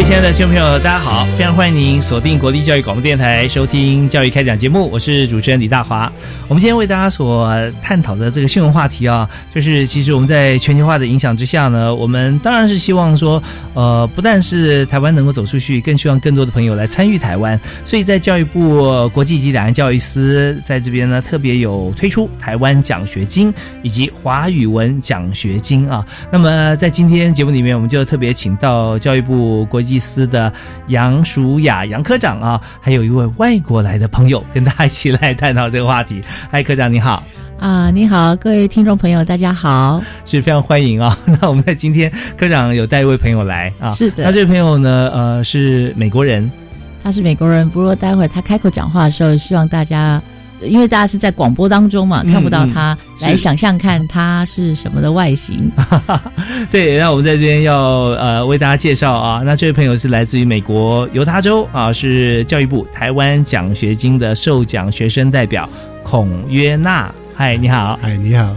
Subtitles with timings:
[0.00, 1.26] 位亲爱的听众朋友，大家好！
[1.36, 6.10] 非常欢迎您锁定国立教育广播电台收听《教育开讲》节目，我是主持人李大华。
[6.48, 13.42] 我们今天为大家所探讨的这个新闻话题啊，就是其实我们在全球化的影响之下呢，我们当然是希望说，
[13.74, 17.60] 呃，不但是台湾能够走出去，更希望更多的朋友来参与台湾。
[17.84, 26.02] 所以在教育部国际及两岸教育司在这边呢，特别有推出台湾奖学金以及华语文奖学金啊。
[26.32, 30.52] 那么在今天节目里面，我们就特别请到教育部国际司的
[30.88, 36.20] 杨淑雅杨科长啊，还有一位外国来的朋友，跟大家一起来探讨这个话题。
[36.50, 37.22] 嗨，科长你好
[37.58, 37.90] 啊！
[37.90, 41.18] 你好，各位听众朋友，大家好，是非常欢迎啊。
[41.24, 44.24] 那我们在今天科长有带一位朋友来啊，是的。
[44.24, 46.50] 那这位朋友呢，呃，是美国人，
[47.02, 47.68] 他是美国人。
[47.68, 50.20] 不过待会儿他开口讲话的时候，希望大家。
[50.62, 55.70] 因为大家是在广播当中嘛，看不到他，来想象看他是什么的外形。
[56.70, 65.68] 对，那我们在这边要呃为大家介绍啊，那这位朋友是来自于美国犹他州啊，是教育部台湾奖学金的受奖学生代表
[66.02, 67.12] 孔约娜。
[67.34, 67.98] 嗨，你好。
[68.02, 68.54] 嗨，你好。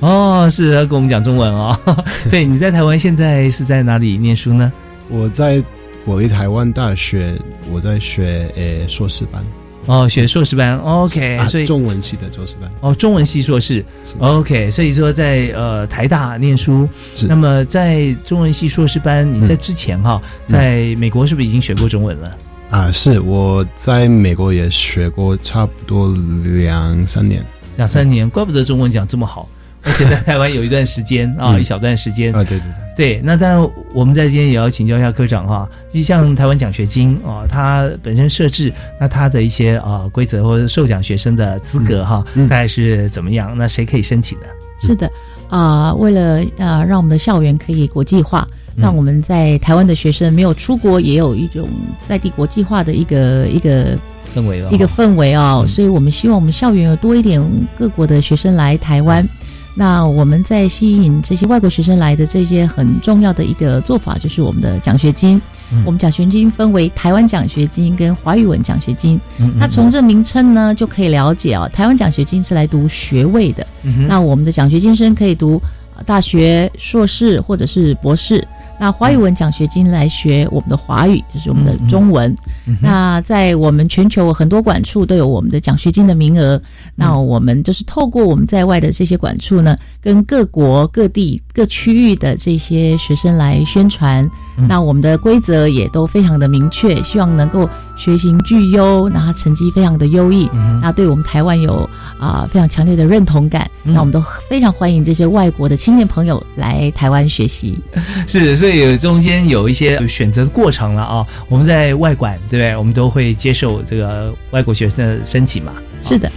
[0.00, 1.78] 哦，是要跟我们讲中文哦。
[2.30, 4.72] 对，你在台湾现在是在哪里念书呢？
[5.08, 5.62] 我在
[6.04, 7.34] 国立台湾大学，
[7.70, 9.42] 我在学呃硕士班。
[9.86, 12.70] 哦，学硕士班，OK，所以中文系的硕士班。
[12.80, 13.84] 哦，中文系硕士
[14.18, 16.88] ，OK，所以说在呃台大念书。
[17.28, 22.30] 那么在中文系硕士班，你在之前哈，在美国是不是已经学过中文了？
[22.70, 26.12] 啊，是我在美国也学过差不多
[26.44, 27.44] 两三年。
[27.76, 29.48] 两三年，怪不得中文讲这么好。
[29.84, 32.62] 而且在台湾有一段时间啊，一小段时间啊，对对
[32.96, 33.20] 对，对。
[33.22, 43.54] 那当然，我们在今天也要请教一下科长哈，就像台湾奖学金啊，它本身设置，那它的一些啊规则或者受奖学生的资格哈，大概是怎么样？
[43.56, 44.46] 那谁可以申请呢？
[44.80, 45.10] 是的，
[45.50, 51.68] 啊，为了啊让我们的校园可以国际化，让我们在台湾的学生没有出国，也有一种
[52.08, 53.98] 在地国际化的一个一个
[54.34, 57.42] 氛围哦一个氛围哦，所以我们希望我们校园有多一点
[57.78, 59.26] 各国的学生来台湾。
[59.74, 65.40] 那我们在吸引这些外国学生来的这些很重要的一个做法，就是我们的奖学金。
[65.84, 69.18] 我们奖学金分为台湾奖学金跟华语文奖学金。
[69.58, 73.66] 那从这名称呢，就可以了解啊，台湾奖学金是来读学位的。
[74.06, 75.60] 那我们的奖学金生可以读
[76.06, 78.46] 大学、硕士或者是博士。
[78.78, 82.34] 那华语文奖学金来学我们的华语，就是我们的中文。
[82.80, 86.60] 那在我们全球很多馆处都有我们的奖学金的名额。
[86.94, 94.28] 那我们就是透过我们在外的这些馆处呢，跟各国各地各区域的这些学生来宣传。
[94.68, 100.48] 那我们的规则也都非常的明确，希望能够学习具优，然后成绩非常的优异，
[100.80, 101.88] 那对我们台湾有
[102.20, 103.68] 啊非常强烈的认同感。
[103.82, 107.78] 那我们都非常欢迎这些外国的青年朋友来台湾学习。
[108.28, 108.56] 是。
[108.56, 111.26] 所以中间有一些选择的过程了啊！
[111.48, 112.76] 我们在外馆，对不对？
[112.76, 115.72] 我们都会接受这个外国学生的申请嘛？
[116.02, 116.30] 是的。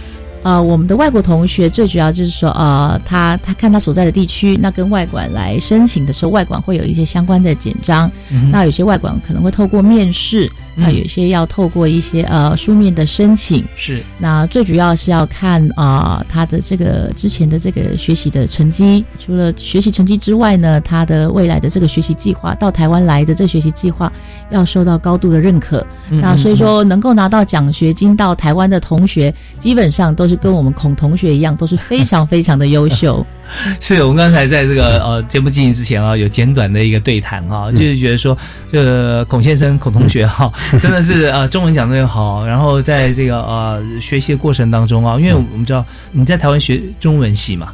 [0.48, 8.10] 呃，我们的外国同学最主要就是说，呃，他他看他所在的地区，那跟外馆来申请的时候，外馆会有一些相关的简章。
[8.50, 13.64] 那有些外馆可能会透过面试，那有些要透过一些呃书面的申请。
[13.76, 14.02] 是。
[14.18, 24.12] 那最主要是要看啊他的这个之前的这个学习的成绩，除了学习成绩之外呢，他的未来的这个学习计划到台湾来的这学习计划
[24.50, 25.84] 要受到高度的认可。
[26.08, 33.26] 那所以说，能够拿到奖学金到台湾的同学，基本上都是跟我们孔同学一样，都是非常非常的优秀。
[33.80, 38.36] 是我们刚才在这个呃节目进行之前啊，有简短的一个对谈啊，就是觉得说，
[38.70, 47.72] 这个孔先生、孔同学哈， 真的是呃中文讲的好，然后在这个呃学习的过程当中啊，因为我们知道你在台湾学中文系嘛，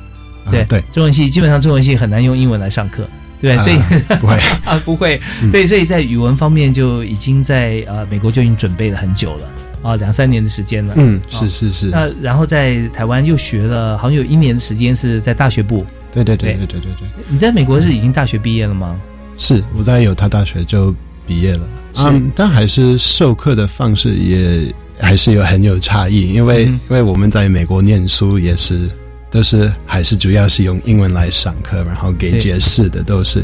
[0.50, 3.06] 对对，中文系基本上中文系很难用英文来上课。
[3.40, 5.50] 对，所以啊 不会，啊不会，嗯。
[5.50, 9.40] 对，所以在语文方面就已经在呃美国就已经准备了很久了
[9.84, 10.94] 哦，两三年的时间了。
[10.96, 11.90] 嗯，是是是。
[11.90, 15.76] 那然后在台湾又学了，好像有一年的时间是在大学部。
[16.10, 17.25] 对对对对对对对。
[17.28, 18.98] 你在美国是已经大学毕业了吗？
[19.36, 20.94] 是我在犹他大学就
[21.26, 21.69] 毕业了。
[21.96, 28.88] 嗯，但还是授课的方式也还是有很有差异，因为因为我们在美国念书也是
[29.31, 33.42] 都是还是主要是用英文来上课，然后给解释的都是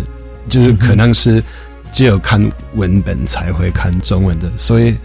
[0.49, 1.43] 就是可能是
[1.93, 4.97] 只有看文本才会看中文的，所以。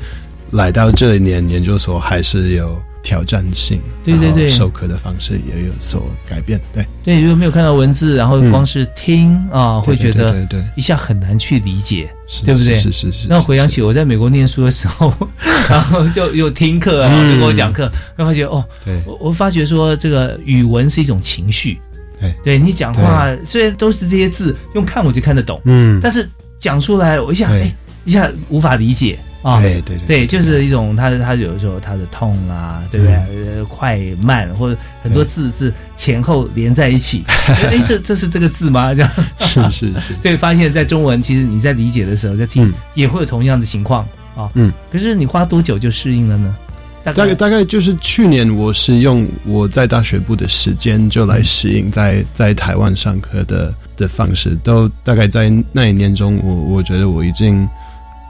[0.56, 4.48] 来到这一年研究所还是有挑战性，对对对。
[4.48, 12.10] 授课的方式也有所改变，对，对，如果没有看到文字，然后嗯光是听啊，会觉得对对对一下很难去理解。
[12.28, 12.74] 是对不对？
[12.76, 15.14] 是是是是，那回想起我在美国念书的时候，
[15.70, 17.84] 然后就有听课，然后就给我讲课，
[18.16, 19.00] 然后发觉哦，对。
[19.06, 21.80] 我我发觉说这个语文是一种情绪，
[22.20, 22.34] 对。
[22.44, 26.28] 对你讲话虽然都是这些字，用看我就看得懂，嗯，但是
[26.58, 27.62] 讲出来我一下对。
[27.62, 27.76] 哎
[28.08, 29.18] 一下无法理解
[29.52, 29.62] 啊。
[29.62, 33.16] 对对对，就是一种它的它有的时候它的痛啊，对不对？
[33.16, 38.94] 呃，快慢或者很多字是前后连在一起， 哎，这这是这个字吗？
[38.94, 44.50] 这样，是是是， 所以发现，在中文其实你在理解的时候，在听嗯也会有同样的情况啊。
[44.56, 46.56] 嗯，可是你花多久就适应了呢？
[47.04, 57.70] 大大概大概就是去年，我是用我在大学部的时间就来适应在在台湾上课的的方式，都大概在那一年中，我我觉得我已经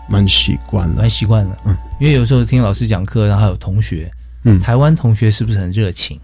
[0.07, 1.09] 蛮习惯了蛮。
[1.09, 4.11] 习惯了，嗯，因为有时候听老师讲课，然后还有同学，
[4.43, 6.19] 嗯，台湾同学是不是很热情，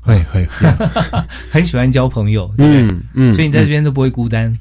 [0.00, 0.68] 会会会，
[1.50, 2.82] 很喜欢交朋友，对不对？
[2.82, 4.54] 嗯嗯，所以你在这嗯边都不会孤单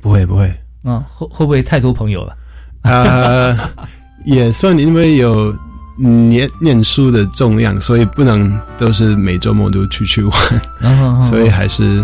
[0.00, 0.52] 不会不会，
[0.84, 1.02] 嗯？
[1.12, 2.36] 会会不会太多朋友了？
[2.82, 3.56] 呃，
[4.24, 5.54] 也算因为有
[5.98, 12.02] 念念书的重量，所以不能都是每周末都出去玩，所以还是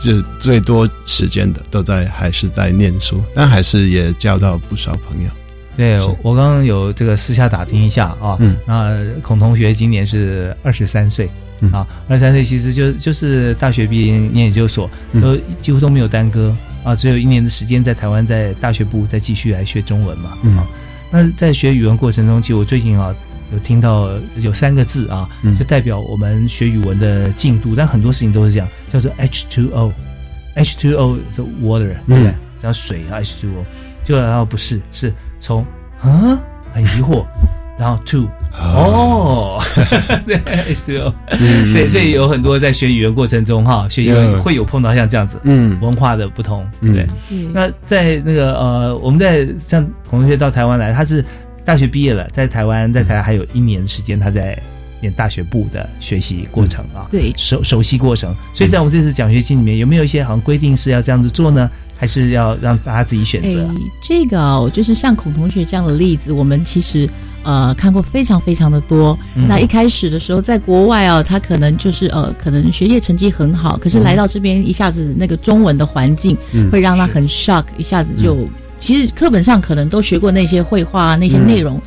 [0.00, 5.30] 就最多时间的都在还是在念书，但还是也交到不少朋友。
[5.76, 11.30] 对我刚刚有这个私下打听一下啊，嗯那孔同学今年是二十三岁。
[11.60, 20.38] 嗯啊，二十三岁其实就就是大学毕业念研究所，嗯都几乎都没有耽搁啊，只有一年的时间在台湾在大学部再继续来学中文嘛。
[20.44, 20.66] 嗯啊，
[21.10, 23.12] 那在学语文过程中，其实我最近啊
[23.52, 25.56] 有听到有三个字啊，嗯。
[25.58, 32.28] 就代表我们学语文的进度，但很多事情都是这样，叫做 H2O，H2O 是 water，对不对？
[32.28, 32.34] 嗯？
[32.60, 33.64] 像水啊 H2O，
[34.04, 35.64] 就然后不是，是从
[36.00, 36.38] 啊？
[36.74, 37.24] 很疑惑，
[37.78, 38.28] 然后 to
[38.60, 39.60] 哦，
[40.26, 44.38] 对 H2O，嗯对，所以有很多在学语言过程中哈，学语言嗯。
[44.42, 45.78] 会有碰到像这样子嗯。
[45.80, 47.06] 文化的不同，对不对？
[47.30, 47.50] 嗯。
[47.54, 51.24] 那在那个呃，我们在像同学到台湾来，他是
[51.68, 54.58] 大学毕业了，在台湾在台湾还有一年时间，他在
[55.02, 58.34] 念大学部的学习过程啊，对熟熟悉过程。
[58.54, 61.70] 所以在我们这次奖学金里面，有没有一些好像规定是要这样子做呢？
[61.98, 63.66] 还是要让大家自己选择？
[63.66, 67.06] 哎，这个哦，就是像孔同学这样的例子，我们其实
[67.42, 69.18] 呃看过非常非常的多。
[69.36, 78.48] 嗯那一开始的时候，在国外哦，他可能就是呃，可能学业成绩很好，可是来到这边一下子那个中文的环境，嗯会让他很 shock，一下子就、
[78.78, 81.80] 其实课本上可能都学过那些绘画啊那些内容。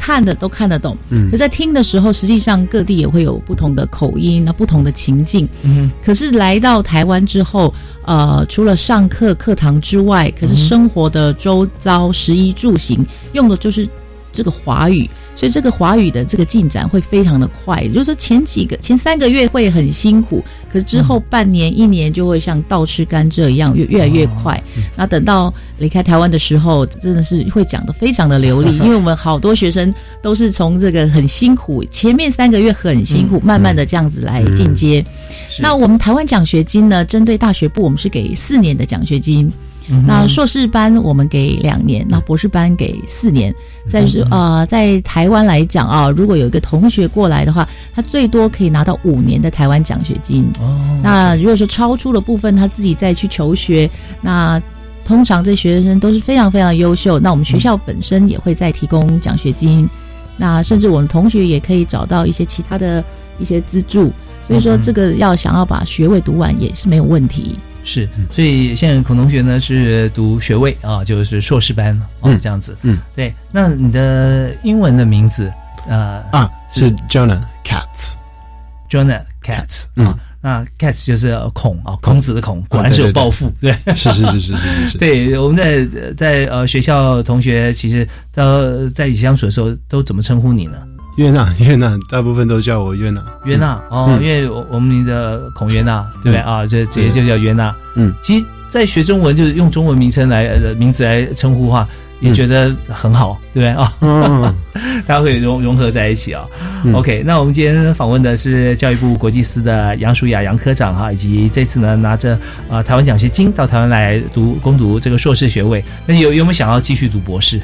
[0.00, 5.46] 看的都看得懂，嗯可在听的时候，实际上各地也会有不同的口音，那不同的情境。
[5.64, 13.88] 嗯可是来到台湾之后，呃，除了上课课堂之外，可是生活的周遭食衣住行用的就是
[14.32, 17.80] 这个华语，所以这个华语的这个进展会非常的快。
[17.82, 24.60] 也就是说，前几个前三个月会很辛苦，可是之后半年、一年就会像倒吃甘蔗一样，越越来越快。
[24.96, 35.04] 那等到离开台湾的时候，真的是会讲的非常的流利，因为我们好多学生都是从这个很辛苦，前面三个月很辛苦，慢慢的这样子来进阶。
[35.48, 39.48] 是那我们台湾奖学金呢，针对大学部，我们是给四年的奖学金。
[39.90, 43.54] 嗯那硕士班我们给两年，那博士班给四年。
[43.88, 50.44] 再是呃，在台湾来讲啊，如果有一个同学过来的话，他最多可以拿到五年的台湾奖学金。
[50.60, 53.90] 哦，那如果说超出了部分，他自己再去求学，
[54.20, 54.60] 那
[55.06, 57.18] 通常这学生都是非常非常优秀。
[57.18, 59.88] 那我们学校本身也会再提供奖学金，
[60.36, 63.02] 那甚至我们同学也可以找到一些其他的
[63.38, 64.12] 一些资助。
[64.46, 67.56] 所以说，嗯这个要想要把学位读完也是没有问题。
[67.88, 72.76] 是，所以现在孔同学呢是读学位啊，就是硕士班哦，嗯这样子。
[72.82, 73.34] 嗯，对。
[73.50, 75.50] 那你的英文的名字
[75.88, 83.72] 呃啊，是 Jonah Katz，Jonah Katz 嗯啊，那 cats 就是呃孔啊，孔子的孔，果然是有抱负，对。
[83.96, 90.76] 是是是是是是是， 对，我们在在呃学校同学，其实到在一起相处的时候，都怎么称呼你呢？
[91.18, 93.20] 约娜约娜，大部分都叫我约娜。
[93.44, 96.64] 约娜哦，嗯因为我我们名字孔约娜，对不对啊？
[96.64, 97.74] 就直接就叫约娜。
[97.96, 101.88] 嗯，其实在学中文就是用中文名称来呃名字来称呼的话，
[102.20, 103.92] 也觉得很好，对不对啊？
[104.00, 104.54] 嗯，
[105.08, 106.44] 大家可以融融合在一起啊、
[106.84, 117.60] 嗯 OK，那我们今天访问的是教育部国际司的杨淑雅杨科长哈，以及这次呢拿着呃台湾奖学金到台湾来读攻读这个硕士学位，那有有没有想要继续读博士？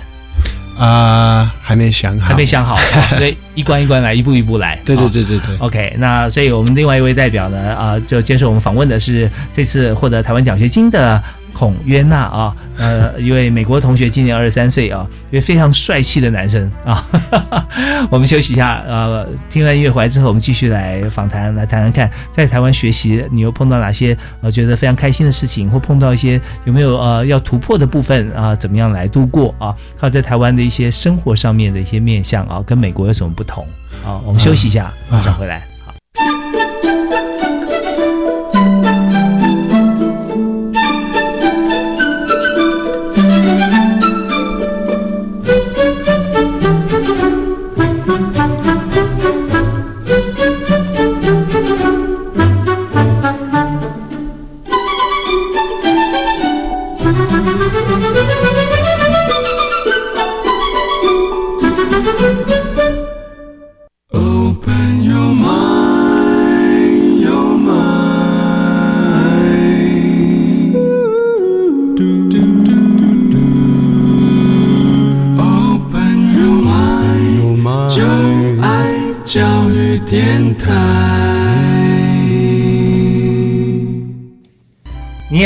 [0.76, 4.78] 啊，还没想好，还没想好，啊对，一关一关来，一步一步来。
[4.84, 11.22] 对对啊对对对，OK，那所以我们另外一位代表呢，啊、就接受我们访问的是这次获得台湾奖学金的
[11.54, 17.06] 孔约纳啊，呃，一位美国同学，今年二十三岁啊，一位非常帅气的男生啊。
[18.10, 29.74] 我们休息一下，呃，听完音乐回来之后，我们继续来访谈，来谈谈看，在台湾学习你又碰到哪些呃觉得非常开心的事情，或碰到一些有没有呃要突破的部分啊、怎么样来度过啊？
[29.96, 33.64] 还有在台湾的一些生活上面的一些面向啊，跟美国有什么不同？
[34.04, 35.60] 啊，我们休息一下，马上回来。
[35.60, 35.73] 好。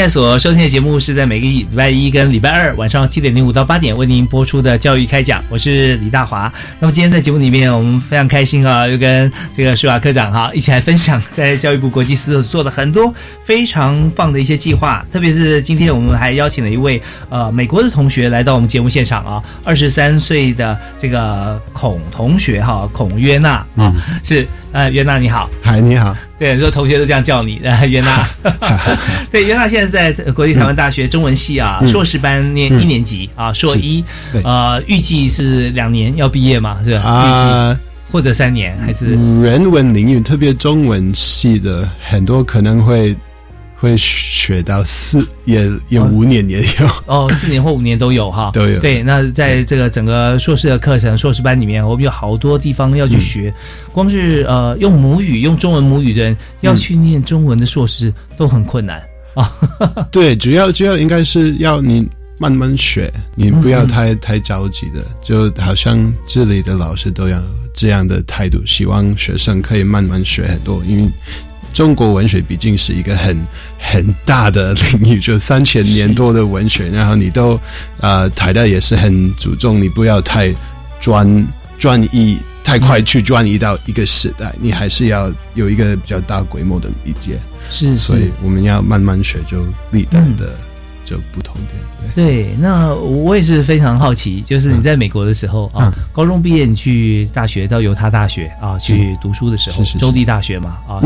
[0.08, 6.50] 在所收听的节目是在每个礼拜一跟礼拜二晚上七点零五到八点为您播出的教育开讲，我是李大华。
[6.80, 16.98] 那么今天在节目里面，我们非常开心啊，又跟这个舒雅科长哈一起来分享在教育部国际司做的很多非常棒的一些计划，特别是今天我们还邀请了一位
[17.28, 23.92] 呃美国的同学来到我们节目现场啊，二十三岁的这个孔同学哈，孔约纳啊，
[24.24, 25.50] 是呃约纳你好。
[25.60, 28.28] 嗨，你好，对，很多同学都这样叫你，呃、袁娜。
[29.30, 36.98] 对，袁娜现在在呃国立台湾大学中文系啊，硕士班念一年级啊，硕一对，呃，预计是两年要毕业嘛，是吧？
[36.98, 37.80] 预啊、呃
[38.10, 39.04] 或者三年还是？
[39.42, 43.14] 人文领域，特别中文系的很多可能会
[43.80, 46.90] 会学到四，也也五年也有。
[47.06, 53.54] 哦，四年或五年都有哈， 都有对，那在这个整个硕士的课程、硕士班里面，我们有好多地方要去学。
[53.92, 59.00] 光是呃用母语、用中文母语的人要去念中文的硕士都很困难
[59.34, 59.56] 啊。
[60.10, 62.04] 对，主要主要应该是要你
[62.40, 67.40] 慢慢学，你不要太、太着急的，就好像这里的老师都要
[67.72, 71.08] 这样的态度，希望学生可以慢慢学很多，因为。
[71.78, 73.38] 中国文学毕竟是一个很
[73.78, 77.56] 很大的领域，就三千年多的文学，然后你都
[78.00, 80.52] 呃台大也是很注重，你不要太
[80.98, 81.46] 专
[81.78, 87.38] 专一，太快去专一到一个时代，你还是要有一个比较大规模的理解。
[87.70, 90.58] 是所以我们要慢慢学，就历代的
[91.08, 91.74] 就不同点。
[92.14, 99.98] 对，对，那我也是非常好奇，就是你在美国的时候啊，高中毕业你去大学到犹他大学啊去读书的时候，是是是。
[99.98, 101.00] 州立大学嘛啊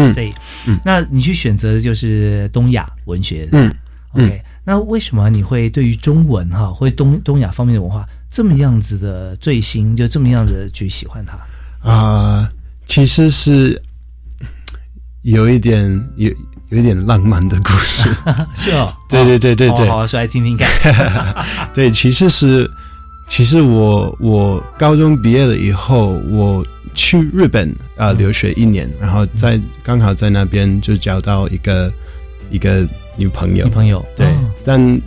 [0.67, 0.81] 嗯。
[0.85, 3.73] 那你去选择的就是东亚文学，嗯
[4.13, 11.39] ，OK，那为什么你会对于中文哈，会东东亚方面的文化这么样子的最新，就这么样子去喜欢它？
[11.89, 12.49] 啊、
[12.87, 13.81] 其实是
[15.23, 16.31] 有一点有
[16.73, 18.09] 有一点浪漫的故事。
[18.55, 20.67] 是哦， 对对对对对好好说来听听看。
[21.75, 22.69] 对，其实是
[23.29, 26.65] 其实我我高中毕业了以后，我
[26.95, 31.93] 去日本啊、呃留学一年，然后在刚好在那边就交到一个
[32.51, 32.87] 一个
[33.17, 33.71] 女朋友女。
[33.71, 35.01] 朋友对，哦但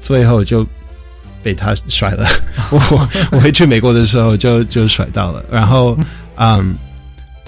[0.00, 0.64] 最后就
[1.42, 2.28] 被他甩了。
[2.70, 5.98] 我我回去美国的时候就就甩到了，然后
[6.36, 6.76] 嗯，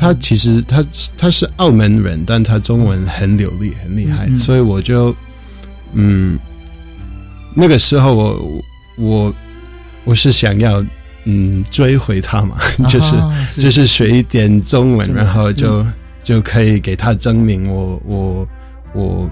[0.01, 0.83] 他其实他
[1.19, 4.37] 他是澳门人，但他中文很流利，很厉害，嗯嗯。
[4.37, 5.15] 所以我就
[5.93, 6.39] 嗯，
[7.55, 8.63] 那个时候我
[8.97, 9.35] 我
[10.05, 10.83] 我是想要
[11.25, 12.57] 嗯追回他嘛，
[12.89, 13.15] 就是。
[13.17, 15.85] 啊就是学一点中文，然后就、
[16.23, 18.49] 就可以给他证明我我
[18.95, 19.31] 我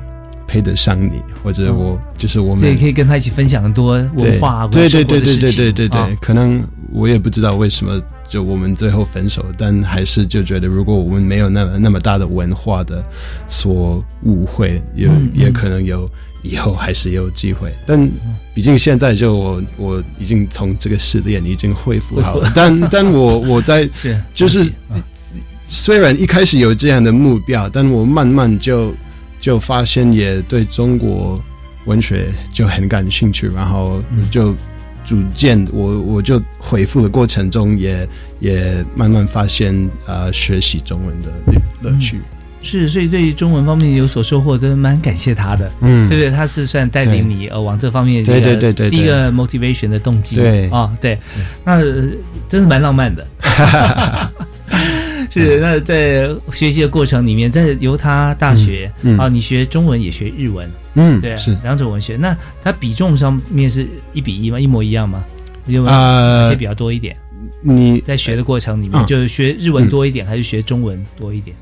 [0.48, 6.10] 配得上你，或者我、就是我们这也可以跟他一起分享很多文化、对对对对对对对对，啊。
[6.20, 6.60] 可能
[6.92, 13.04] 我也不知道为什么就我们最后分手，但还是就觉得如果我们没有那么那么大的文化的
[13.46, 16.08] 所误会，也、也可能有
[16.42, 18.10] 以后还是有机会，但
[18.54, 23.88] 毕竟现在就我我已经从这个失恋已经恢复好了， 但但我我在
[24.34, 24.96] 就是啊。
[25.70, 28.94] 虽然一开始有这样的目标，但我慢慢就
[29.38, 31.38] 就发现，也对中国
[31.84, 34.26] 文学就很感兴趣，然后嗯。
[34.30, 34.56] 就
[35.08, 38.06] 逐渐我我就回复的过程中也
[38.40, 39.74] 也慢慢发现
[40.04, 42.20] 呃学习中文的乐乐趣。
[42.60, 45.70] 是，所以对于中文方面有所收获，真的蛮感谢他的。
[45.80, 46.30] 嗯，对不对？
[46.30, 50.36] 他是算带领你呃往这方面对对对对对第一个 motivation 的动机。
[50.36, 51.18] 对啊，对，
[51.64, 52.08] 那呃
[52.46, 53.26] 真是蛮浪漫的。
[55.30, 62.16] 是，那在学习的过程里面，在犹他大学嗯嗯啊，你学中文也学日文，嗯，对，是两种文学。
[62.16, 64.60] 那它比重上面是一比一吗？
[64.60, 65.24] 一模一样吗？
[65.66, 67.16] 有哪些比较多一点？
[67.60, 71.56] 你在学的过程里面，嗯就是学日文多一点，还是学中文多一点？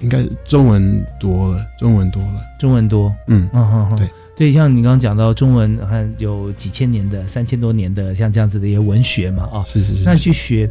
[0.00, 10.66] 应该中文多了，中文多了，中文多，嗯嗯对对，像你刚刚讲到中文，还有几千年的、三千多年的，像这样子的一些文学嘛，啊、是是是，那去学，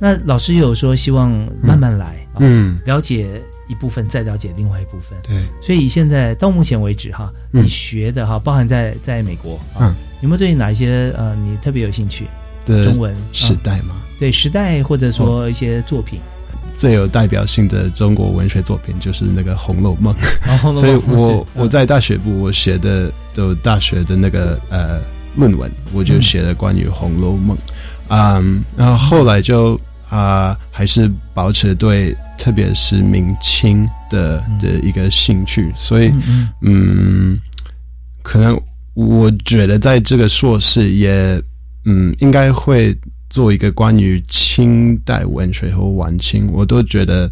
[0.00, 1.30] 那老师有说希望
[1.62, 5.18] 慢慢来啊、嗯，了解一部分，再了解另外一部分。
[5.22, 7.62] 对，所以现在到目前为止哈，嗯。
[7.64, 9.94] 你学的哈，包含在在美国啊，嗯。
[10.22, 12.26] 有没有对哪一些呃你特别有兴趣？
[12.66, 16.20] 的中文时啊代吗，对时代或者说一些作品，
[16.74, 20.14] 最有代表性的中国文学作品就是那个《红楼梦》。
[20.46, 21.62] 然后所以我嗯。
[21.62, 25.00] 我在大学部我写的的大学的那个呃
[25.36, 27.56] 论文，我就写了关于《红楼梦》，
[28.08, 29.80] 嗯，然后后来就
[30.10, 34.58] 啊、还是保持对特别是明清的嗯。
[34.58, 36.12] 的一个兴趣，所以
[36.62, 37.38] 嗯，
[38.22, 38.60] 可能
[38.94, 41.40] 我觉得在这个硕士也
[41.84, 42.96] 嗯应该会
[43.28, 47.30] 做一个关于清代文学和晚清，我都觉得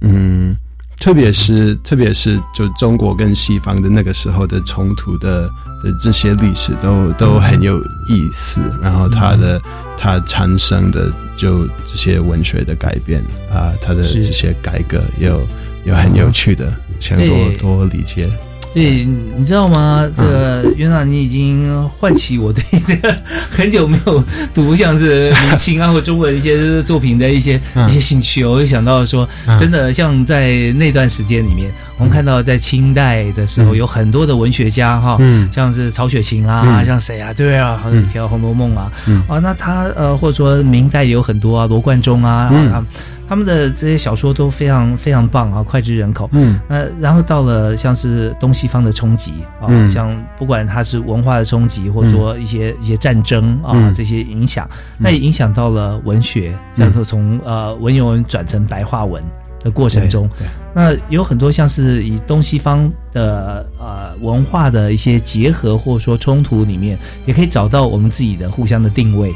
[0.00, 0.56] 嗯，
[1.04, 5.46] 特别是特别是就中国跟西方的那个时候的冲突的
[5.82, 9.60] 的这些历史都都很有意思，然后它的
[9.98, 15.46] 它产生的就这些文学的改变啊，它的这些改革也有
[15.84, 18.26] 有很有趣的，想多多理解。
[18.74, 20.04] 对，你知道吗？
[20.16, 23.14] 这个袁长，你已经唤起我对 这个
[23.48, 27.88] 很久没有读像是明清啊或中文一些作品的一些、嗯。
[27.88, 28.44] 一些兴趣。
[28.44, 29.56] 我就想到说，嗯。
[29.60, 33.76] 真的像在那段时间里面，我们看到在清代的时候，嗯。
[33.76, 35.48] 有很多的文学家哈，嗯。
[35.54, 36.84] 像是曹雪芹啊，嗯。
[36.84, 39.22] 像谁啊，对啊，好嗯像提到《红楼梦》啊，嗯。
[39.28, 42.72] 啊，那他呃，或者说明代也有很多啊，罗贯中啊，嗯。
[42.72, 42.84] 啊
[43.26, 46.28] 他们的这些小说都非常非常棒啊，脍炙人口。
[46.34, 46.60] 嗯。
[46.68, 49.90] 呃，然后到了像是东西方的冲击啊，嗯。
[49.92, 53.94] 像不管它是文化的冲击，或者说一些、一些战争啊、嗯。
[53.94, 59.22] 这些影响，那也影响到了文学，像说从呃文言文转成白话文
[59.60, 69.34] 的过程中，对，那有很多像是以东西方的呃文化的一些结合，或者说冲突里面，也可以找到我们自己的互相的定位。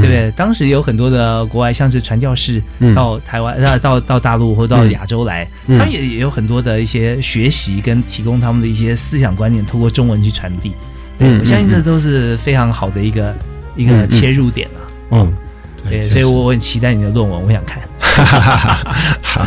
[0.00, 0.30] 对对不对？
[0.36, 2.94] 当时有很多的国外，像是传教士嗯。
[2.94, 5.78] 到台湾、呃到到大陆或到嗯亚洲来，嗯。
[5.78, 10.72] 他们也也有很多的一些学习跟提供他们的一些思想观念，通过中文去传递。
[11.18, 13.34] 对嗯我相信嗯这都是非常好的一个
[13.74, 14.80] 一个切入点啊。
[15.10, 15.32] 嗯，
[15.88, 17.80] 对，对，所以我我很期待你的论文，我想看。
[19.22, 19.46] 好，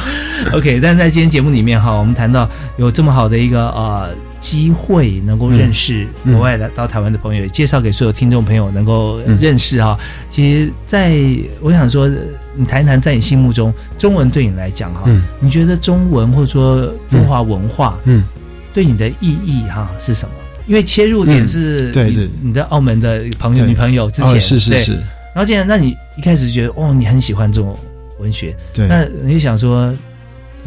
[0.54, 4.10] OK，但是在今天节目里面哈，我们谈到有这么好的一个呃
[4.40, 9.38] 机会，能够认识嗯国外的到台湾的朋友，也介绍给所有听众朋友能够嗯。
[9.42, 9.98] 认识哈。
[10.30, 11.18] 其实在
[11.62, 12.10] 我想说，
[12.56, 15.24] 你谈一谈在你心目中中文对你来讲哈，嗯。
[15.40, 18.24] 你觉得中文或者说中华文化嗯。
[18.74, 20.36] 对你的意义哈是什么？
[20.68, 22.12] 因为切入点嗯是你对。
[22.12, 27.78] 对你的澳门的朋友女朋友之前哦，是是是，然后既然那你一开始觉得哦你很喜欢这种
[28.20, 29.92] 文学，对，那你就想说，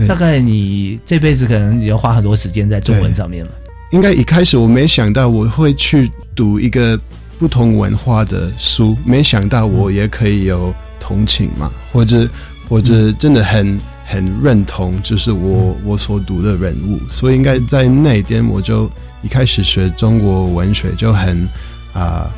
[0.08, 3.50] 大概你这辈子可能也要花很多时间在中文上面了。
[3.92, 6.98] 应该一开始我没想到我会去读一个
[7.38, 12.26] 不同文化的书，没想到我也可以有同情嘛，或者
[12.68, 18.90] 或者真的很很认同，就是我我所读的人物，所以应该在那一点我就
[19.22, 21.46] 一开始学中国文学就很
[21.92, 22.30] 啊、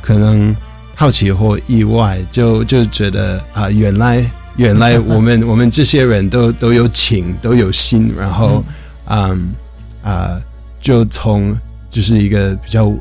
[0.00, 0.56] 可能
[0.94, 4.24] 好奇或意外，就就觉得啊、原来
[4.56, 8.64] 原来我们 我们这些人都都有情都有心，然后
[9.08, 9.52] 嗯
[10.02, 10.40] 啊、
[10.82, 11.56] 就从
[11.90, 12.92] 就是一个比较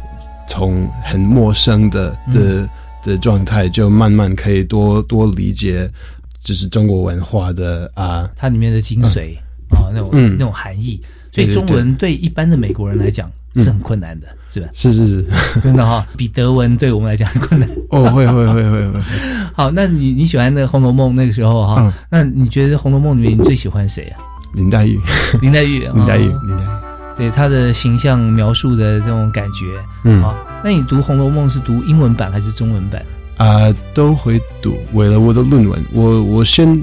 [0.48, 2.70] 从很陌生的的、
[3.04, 5.90] 的状态，就慢慢可以多多理解，
[6.42, 9.36] 就是中国文化的啊、它里面的精髓
[9.70, 10.38] 啊、那种、嗯。
[10.38, 12.14] 那种含义，所以中文对。
[12.14, 14.68] 一般的美国人来讲是很困难的，是吧？
[14.74, 15.26] 是是是，
[15.62, 17.68] 真的哈、比德文对我们来讲很困难。
[17.90, 19.02] 哦，会会会会会，
[19.54, 21.94] 好，那你你喜欢那个《红楼梦》那个时候哈、嗯。
[22.10, 24.22] 那你觉得《红楼梦》里面你最喜欢谁啊？
[24.54, 25.00] 林黛玉，
[25.42, 26.44] 林黛玉， 林黛玉，哦。
[26.48, 30.36] 林黛玉，对他的形象描述的这种感觉嗯啊。
[30.64, 33.04] 那你读《红楼梦》是读英文版还是中文版？
[33.38, 34.78] 啊、都会读。
[34.94, 36.80] 为了我的论文，我我先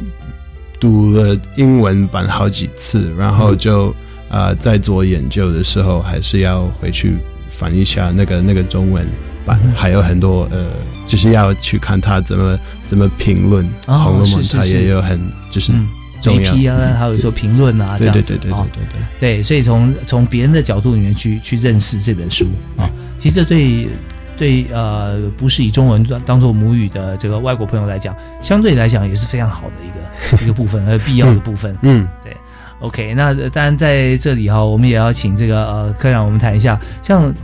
[0.80, 3.94] 读了英文版好几次，然后就
[4.28, 7.16] 啊、在做研究的时候，还是要回去
[7.48, 9.06] 翻一下那个那个中文
[9.44, 10.70] 版，嗯还有很多呃，
[11.06, 15.18] 就是要去看他怎么怎么评论《哦红楼梦》，他也有很
[15.50, 15.88] 就是嗯
[16.20, 16.52] 重要。
[16.52, 19.36] ，AP 啊，还有说评论啊，这样子对对对对哦对对。
[19.36, 23.88] 对，所以从从别人的角度里面去去认识这本书啊，其实这对
[24.36, 29.88] 对呃不是以中文当当做母语的这个外国朋友来讲，相对来讲也是非常好的一
[30.36, 31.76] 个 一个部分，和必要的部分。
[31.82, 32.36] 嗯，对
[32.80, 37.34] OK，那呃当然在这里哈，我们也要请这个呃科长我们谈一下，像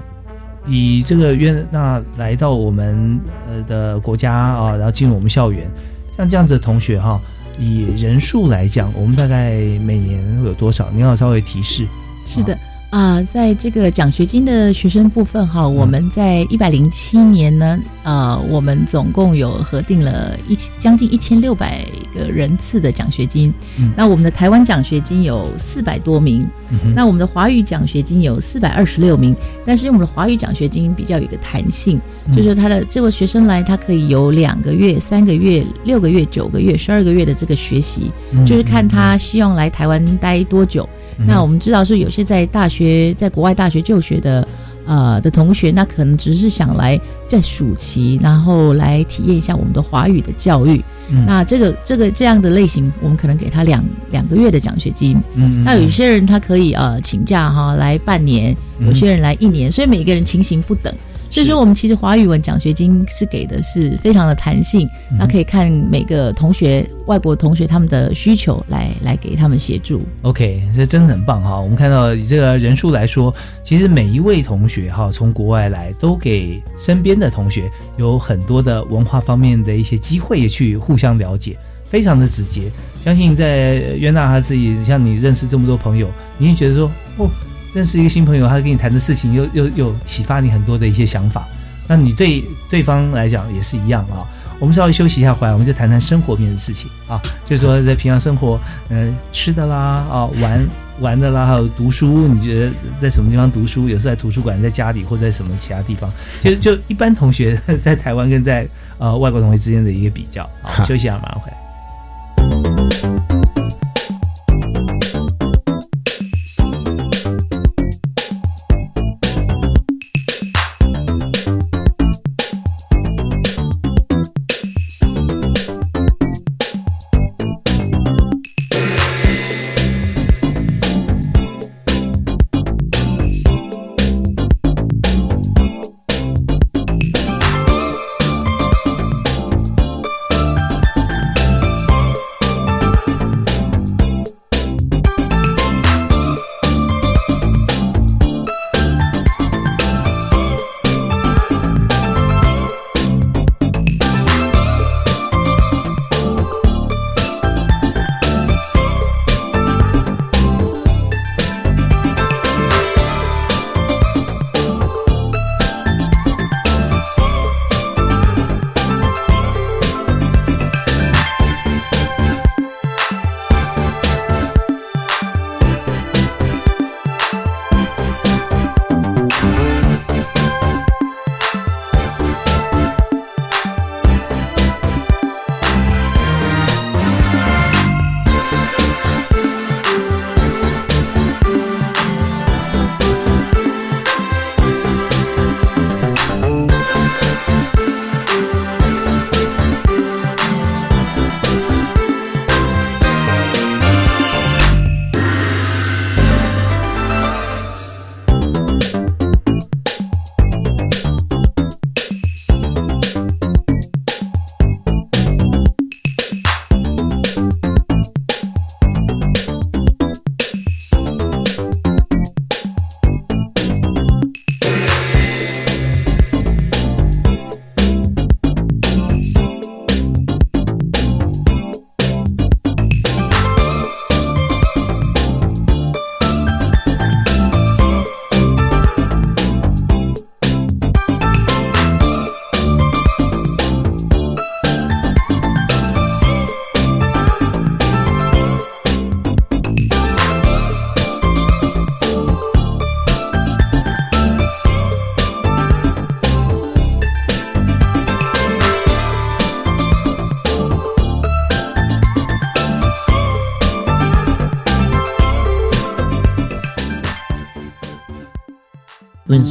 [0.66, 5.68] 以这个约那来到我们呃的国家啊，然后进入我们校园，
[6.16, 7.20] 像这样子的同学哈，
[7.58, 10.90] 以人数来讲，我们大概每年会有多少？
[10.90, 11.86] 您要稍微提示。
[12.26, 12.58] 是的
[12.90, 23.52] 啊、在这个奖学金的学生部分哈，我们在一百零七年呢，呃，我们总共有核定了一千将近一千六百个人次的奖学金。
[23.78, 23.92] 嗯。
[23.96, 29.34] 那我们的台湾奖学金有四百多名，嗯那我们的华语奖学金有四百二十六名，
[29.66, 32.34] 但是我们的华语奖学金比较有一个弹性，嗯。
[32.34, 40.88] 就是他的这位学生来，他可以有两个月、三个月、六个月、九个月、十二个月的这个学习，嗯就是看他希望来台湾待多久。
[41.16, 44.46] 那我们知道说，有些在大学、在国外大学就学的
[44.86, 50.82] 呃的同学，那可能只是想来在暑期，然后来体验一下我们的华语的教育。
[51.10, 55.20] 嗯那这个这个这样的类型，我们可能给他两两个月的奖学金。
[55.34, 60.94] 嗯那有一些人他可以呃请假哈来半年，嗯有些人来一年，所以每个人情形不等。
[61.34, 70.00] 所以说，我们其实华语文奖学金是给的是非常的弹性，嗯那可以看每个同学、外国同学他们的需求来来给他们协助。
[70.22, 71.58] OK，这真的很棒哈！
[71.58, 82.70] 我们看到以这个人数来说，其实每一位同学哈从国外来，都给身边的同学有很多的文化方面的一些机会去互相了解，非常的直接。
[83.04, 87.28] 相信在约娜他自己，像你认识这么多朋友，你会觉得说，哦，
[87.74, 91.46] 认识一个新朋友，他跟你谈的事情又又又启发你很多的一些想法。
[91.86, 94.24] 那你对对方来讲也是一样啊。
[94.60, 98.58] 我们稍微休息一下，回来我们就谈谈生活面的事情啊，就是说在平常生活，
[98.88, 100.66] 嗯、吃的啦，啊，玩
[101.00, 103.88] 玩的啦，还有读书，你觉得在什么地方读书？
[103.88, 106.08] 有时候在图书馆，在家里，或者在什么其他地方？
[106.40, 108.66] 就就一般同学在台湾跟在
[108.98, 110.48] 呃外国同学之间的一个比较。
[110.62, 111.63] 好，好休息一下，马上回来。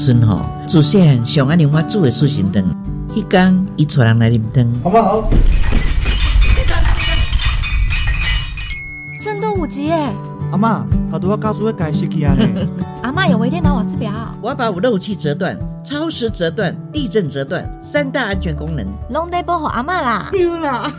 [0.03, 2.61] 孙吼，自细汉上安尼我煮的素心汤，
[3.15, 4.69] 迄天伊带人来啉汤。
[4.83, 5.29] 好不好？
[9.17, 10.09] 震动五级耶！
[10.51, 12.45] 阿妈，他都要告诉我改时去啊呢。
[13.01, 14.11] 阿妈有微电脑瓦斯表，
[14.41, 20.27] 我要把我漏气折断、超时折断、地震折断三大安全功能，拢得保护阿妈啦。
[20.33, 20.91] 丢啦！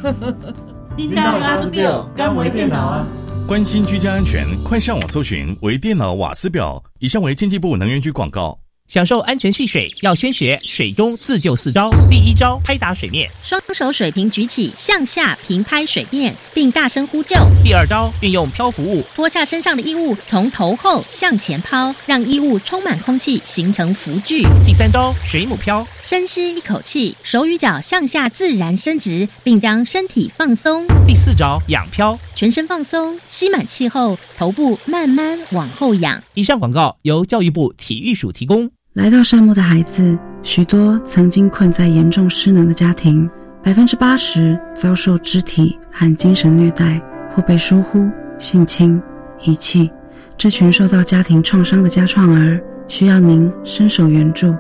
[0.97, 3.07] 领导瓦斯表干微电脑啊！
[3.47, 6.83] 关心居家安全，快上网搜寻微电脑瓦斯表。
[7.01, 8.57] 以上为经济部能源局广告。
[8.87, 11.91] 享受安全戏水，要先学水中自救四招。
[12.11, 17.35] 第一招，拍打水面，双手水平举起，向下平拍水面，并大声呼救。
[17.65, 24.43] 第二招，运用漂浮物，脱下身上的衣物，从头后向前抛，让衣物充满空气，形成浮具。
[24.67, 30.87] 第三招，水母漂，深吸一口气，手与脚向下自然伸直，并将身体放松。
[31.09, 36.23] 第四招，仰漂，全身放松，吸满气后，头部慢慢往后仰。
[36.35, 38.71] 以上广告由教育部体育署提供。
[38.93, 43.29] 来到山木的孩子，许多曾经困在严重失能的家庭，
[43.61, 49.03] 百分之八十遭受肢体和精神虐待，或被疏忽、性侵、
[49.43, 49.91] 遗弃。
[50.39, 54.55] 这群受到家庭创伤的家创儿，需要您伸手援助，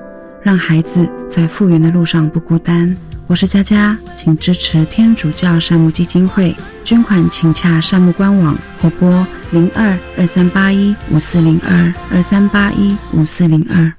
[0.45, 2.95] 让孩子在复原的路上不孤单。
[3.27, 6.55] 我是佳佳，请支持天主教善牧基金会，
[6.85, 13.91] 捐款请洽善牧官网或拨零二二三八一五四零二二三八一五四零二。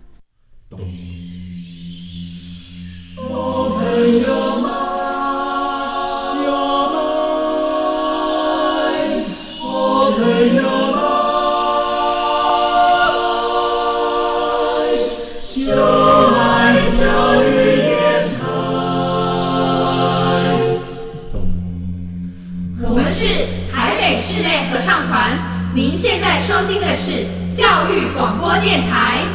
[25.96, 29.35] 现在收听的是教育广播电台。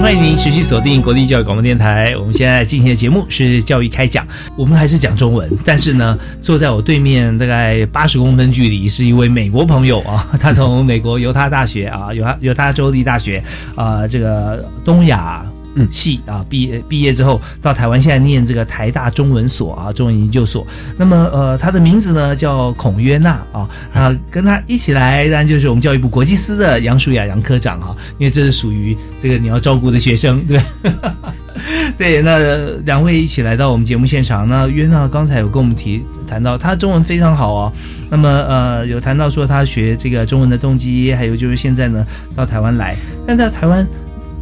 [0.00, 2.14] 欢迎您持续锁定国立教育广播电台。
[2.18, 13.42] 我们现在进行的节目是教育开讲，我们还是讲中文，但是呢，坐在我对面大概八十公分距离是一位美国朋友啊，他从美国犹他大学啊，犹他犹他州立大学
[13.74, 15.44] 啊，这个东亚。
[15.90, 20.66] 系啊，毕业毕业之后到台湾，现在念这个台大中文所啊，中文研究所。
[20.96, 30.60] 那么呃，他的名字呢叫孔约娜啊，啊，跟他一起来，当然就是我们教育部国际司的杨淑雅杨科长哈、因为这是属于这个你要照顾的学生，对。
[31.98, 32.38] 对，那
[32.84, 34.46] 两位一起来到我们节目现场。
[34.48, 37.72] 那约娜刚才有跟我们提谈到，他中文非常好哦。
[38.10, 42.94] 那么呃，有谈到说他学这个中文的动机，还有就是现在呢到台湾来，
[43.26, 43.86] 但在台湾。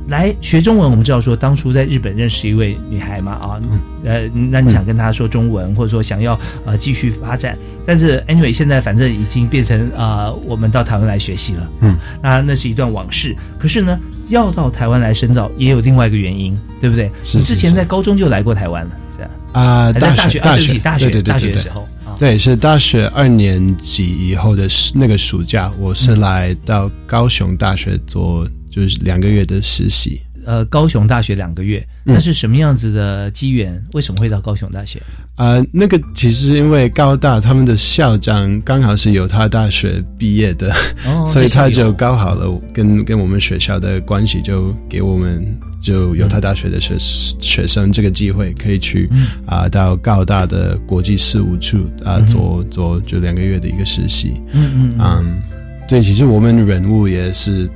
[0.06, 3.60] 来学中文，我们知道说当初在日本认识一位女孩嘛啊，
[4.04, 13.34] 呃，那你想跟她说中文，或者说想要呃继续发展，但是 anyway 现在反正已经变成啊、呃，我们到台湾来学习了，嗯，那那是一段往事。
[13.58, 17.10] 可是呢，要到台湾来深造，也有另外一个原因，对不对？
[17.32, 19.30] 你之前在高中就来过台湾了，是吧？
[19.52, 30.20] 啊，大学大学大学大学的时候啊，对，是大学二年级以后的暑那个暑假，我是来到高雄大学做就是两个月的实习。
[30.46, 33.82] 呃，高雄大学两个月，那是什么样子的机缘？
[33.94, 35.02] 为什么会到高雄大学？
[35.36, 40.70] 啊、那个其实因为高大他们的校长刚好是犹他大学毕业的，
[41.06, 45.42] 哦 所以他就搞好了跟跟我们学校的关系，就给我们
[45.80, 49.08] 就犹他大学的学、学生这个机会，可以去
[49.46, 54.34] 啊、到高大的国际事务处啊、做做就两个月的一个实习。
[54.52, 55.42] 嗯嗯嗯，
[55.88, 57.66] 对，其实我们人物也是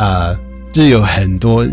[0.00, 0.34] 啊，
[0.72, 1.66] 就有很多。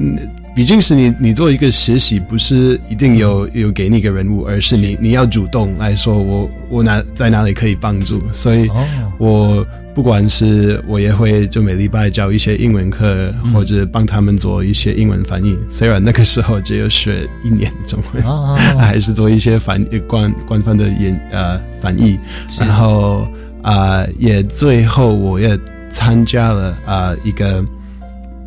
[0.56, 8.84] 毕竟是你，你做一个实习，不是一定有有给你一个人物，而是你你要主动来说我我哪在哪里可以帮助，所以哦
[9.20, 15.56] 我不管是我也会就每礼拜教一些英文课，嗯或者帮他们做一些英文翻译。
[15.70, 22.18] 虽然那个时候只有学一年中文，哦哦哦还是做一些翻官官方的演呃翻译，
[22.60, 23.28] 然后
[23.62, 25.56] 啊、也最后我也
[25.88, 27.63] 参加了啊、一个。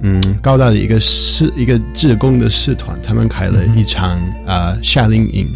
[0.03, 5.47] 嗯，高大的一个社一个志工的社团，他们开了一场啊、夏令营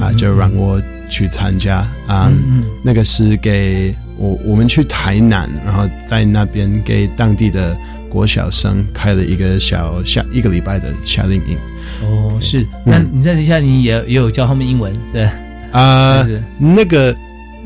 [0.00, 2.32] 啊、就让我去参加啊、
[2.82, 7.76] 那个是给我我们去台南，然后在那边给当地的
[8.08, 11.56] 国小生开了一个小夏一个礼拜的夏令营
[12.02, 12.66] 哦，是。
[12.84, 15.28] 那你在底下你也也有教他们英文，对？
[15.72, 16.26] 啊、
[16.58, 17.14] 那个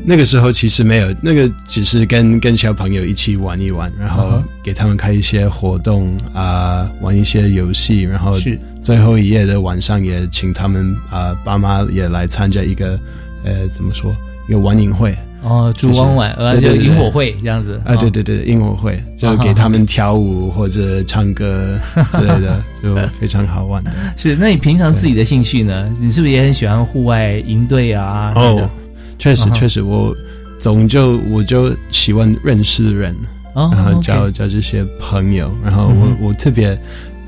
[0.07, 12.99] 那个时候其实没有，那个只是跟跟小朋友一起玩一玩，然后给他们开一些活动啊、玩一些游戏，然后是最后一夜的晚上也请他们啊、爸妈也来参加一个
[13.43, 14.15] 呃怎么说
[14.47, 15.15] 一个晚饮会。
[15.41, 21.79] 哦，烛光晚呃，就萤火会这样子啊，对对对，萤火会就给他们跳舞或者唱歌
[22.11, 23.91] 之类的，就非常好玩的。
[24.17, 25.87] 是，那你平常自己的兴趣呢？
[25.99, 28.33] 你是不是也很喜欢户外营队啊？
[28.35, 28.67] 哦，
[29.17, 30.15] 确实确实，我
[30.57, 33.15] 总就我就喜欢认识人，
[33.53, 36.79] 哦然后交交这些朋友，然后我、嗯我特别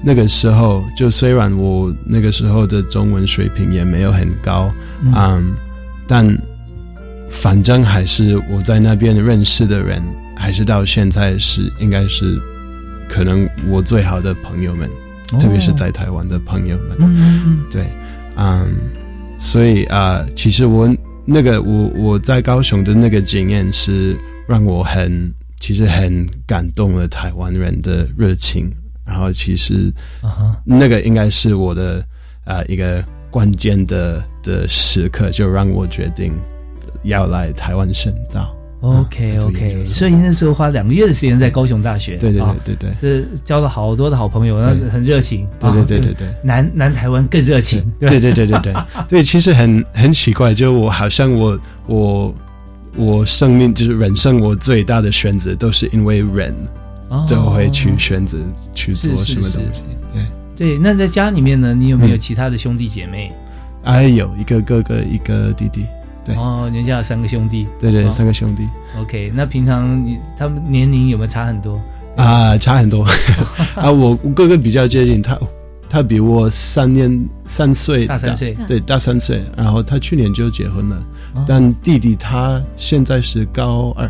[0.04, 4.72] 那个时候，就虽然我那个时候的中文水平也没有很高，
[5.02, 5.12] 嗯。
[5.16, 5.56] 嗯，
[6.08, 6.26] 但
[7.30, 10.02] 反正还是我在那边认识的人，
[10.36, 12.40] 还是到现在是应该是
[13.10, 14.90] 可能我最好的朋友们，
[15.32, 15.38] 哦。
[15.40, 16.96] 特别是在台湾的朋友们。
[17.00, 17.86] 嗯嗯嗯，对，
[18.38, 18.68] 嗯，
[19.38, 20.88] 所以啊、其实我
[21.30, 28.72] 那个我我在高雄的那个经验是让我很其实很感动了台湾人的热情，
[29.06, 29.94] 然后其实
[30.64, 32.02] 那个应该是我的
[32.46, 36.32] 啊、一个关键的的时刻，就让我决定
[37.04, 38.57] 要来台湾深造。
[38.80, 44.62] OK OK，所以那时候花两个月的时间在高雄大学，对对对啊对对是交了好多的好朋友，
[44.92, 48.74] 很热情，对对对啊对对南南台湾更热情，对对对对对。
[49.10, 52.36] 对，其实很很奇怪，就我好像我我
[52.96, 56.56] 我生命就是人生我最大的选择都是因为人
[57.10, 57.26] 哦。
[57.28, 58.38] 就会去选择
[58.76, 59.82] 去做什么东西。
[60.56, 63.32] 对，对，那在家里面呢，你有没有其他的兄弟姐妹？
[63.84, 65.86] 哎，有一个哥哥，一个弟弟，
[66.28, 68.68] 对哦，人家有三个兄弟，对对，哦三个兄弟
[69.00, 71.80] OK，那平常你他们年龄有没有差很多？
[72.18, 73.06] 啊，差很多
[73.76, 73.90] 啊。
[73.92, 75.40] 我我哥哥比较接近他，
[75.90, 77.10] 他比我三年
[77.46, 79.42] 三岁大三岁对，大三岁。
[79.56, 80.96] 然后他去年就结婚了，
[81.36, 84.10] 哦但弟弟他现在是高二。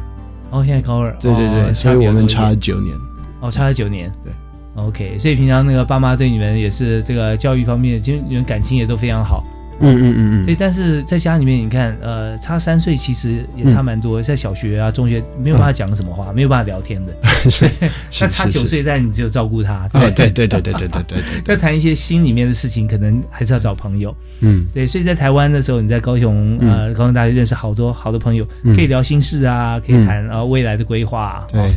[0.50, 2.96] 哦，现在高二，对对对，哦所以我们差九年。
[3.42, 4.12] 哦，差了九年。
[4.24, 4.32] 对
[4.76, 9.44] ，OK，所以平常那个爸妈对你们也是这个教育方面，其实你们感情也都非常好。
[9.80, 17.14] 嗯嗯嗯嗯对，但是在家里面，你看，呃，差三岁其实也差蛮多，在小学啊、中学没有办法讲什么话，没有办法聊天的。
[17.50, 19.90] 是对 是那差九岁，但你只有照顾他。
[19.94, 24.16] 哦，对对对对对对对对要 谈一些心里面的事情，可能还是要找朋友。
[24.42, 31.48] 嗯对，所以在台湾的时候，你在高雄呃高雄大学认识好多好多朋友，嗯可以聊心事啊，可以嗯谈呃未来的规划啊。
[31.52, 31.70] 对哦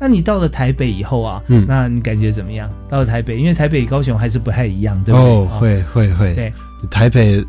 [0.00, 2.68] 那你到了台北以后啊，嗯那你感觉怎么样？
[2.90, 5.30] 到了台北，因为台北高雄还是不太一样，对不对？
[5.30, 6.34] 哦，会会会。
[6.34, 6.52] 对，
[6.90, 7.44] 台北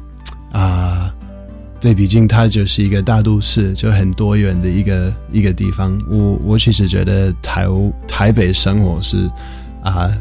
[0.51, 1.13] 啊，
[1.79, 5.97] 对，毕竟它就是一个大都市，就很多元的一个一个地方。
[6.09, 7.67] 我我其实觉得台
[8.07, 9.29] 台北生活是
[9.83, 10.11] 啊。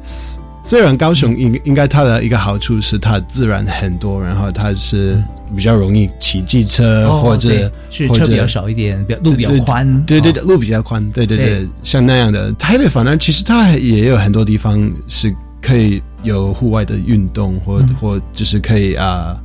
[0.00, 5.22] 虽虽然高雄应应该它的一个好处是它自然很多，然后它是
[5.56, 9.88] 比较容易骑机车、哦或者是车比较少一点，比较路比较宽。
[9.88, 19.40] 哦对对对，路比较宽，对对对，对像那样的台北，反而其实它也有很多地方是可以有户外的运动，或、嗯或就是可以啊。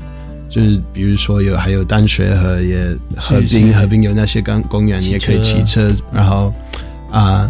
[0.50, 6.54] 就是比如说有还有淡水河也河是滨河滨有那些公公园，也可以车骑车，然后
[7.10, 7.50] 啊、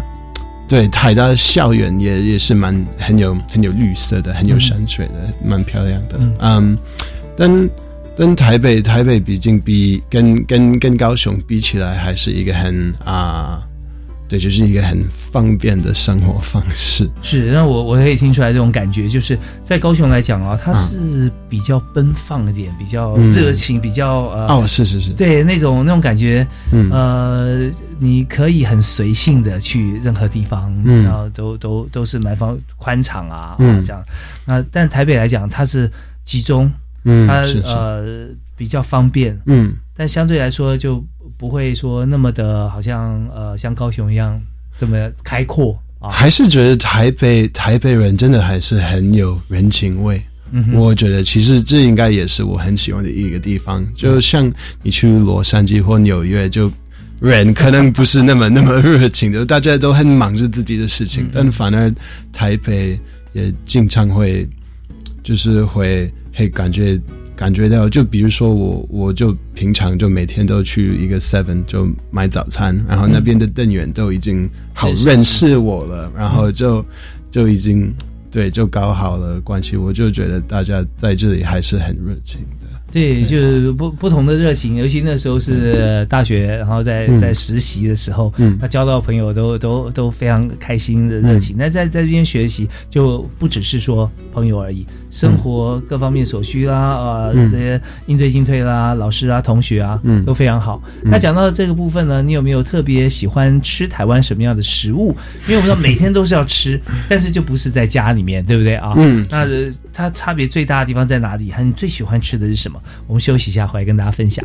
[0.68, 6.16] 对台大校园也也是蛮很有很有绿色的，很有嗯山水的，蛮漂亮的。
[6.20, 6.78] 嗯嗯，
[7.36, 7.70] 但
[8.16, 13.66] 但台北台北毕竟比跟跟跟高雄比起来，还是一个很啊、
[14.32, 14.98] 对，就是一个很
[15.30, 17.06] 方便的生活方式。
[17.20, 23.30] 是，那我我可以听出来这种感觉，就是在高雄来讲啊，它是比较奔放一点，比较嗯。
[23.32, 26.90] 热情，比较呃哦，是是是，对那种那种感觉，嗯。
[26.90, 31.04] 呃，你可以很随性的去任何地方，嗯。
[31.04, 34.02] 然后都都都是蛮方宽敞啊，这样。
[34.46, 35.92] 那但台北来讲，它是
[36.24, 36.72] 集中，
[37.04, 37.62] 它嗯是是。
[37.66, 41.02] 呃比较方便，嗯，但相对来说就
[41.36, 44.40] 不会说那么的，好像呃像高雄一样
[44.78, 46.10] 这么开阔啊。
[46.10, 50.20] 还是觉得台北台北人真的还是很有人情味。
[50.54, 53.82] 嗯我觉得其实这应该也是我很喜欢的一个地方。
[53.94, 56.70] 就像你去洛杉矶或纽约，就
[57.20, 61.90] 人可能不是那么那么热情的，大家都很忙着自己的事情，但反而
[62.32, 62.98] 台北
[63.32, 64.46] 也经常会
[65.22, 67.00] 就是会会感觉
[67.42, 76.86] 感觉到，就比如说我我就平常就每天都去一个 Seven 就买早餐，然后那边的店员都已经好认识我了，然后就
[77.32, 77.92] 就已经
[78.30, 82.68] 对就搞好了关系，我就觉得大家在这里还是很热情的。
[82.92, 87.18] 对，就是不不同的热情，尤其那时候是大学，然后在嗯。
[87.18, 88.56] 在实习的时候，嗯。
[88.60, 91.56] 他交到朋友都都都非常开心的热情。
[91.58, 100.82] 那在在这边学习，就不只是说朋友而已，生活各方面所需啦，啊，嗯这些应对进退啦，老师啊、同学啊，嗯都非常好。
[101.04, 105.14] 嗯那讲到这个部分呢，你有没有特别喜欢吃台湾什么样的食物？
[105.46, 108.94] 因为我们知道每天都是要吃， 但是就不是在家里面，对不对啊？
[108.96, 111.52] 嗯那呃它差别最大的地方在哪里？
[111.52, 112.80] 还有你最喜欢吃的是什么？
[113.06, 114.42] 我们休息一下，回来跟大家分享。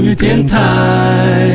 [0.00, 1.46] 教育电台。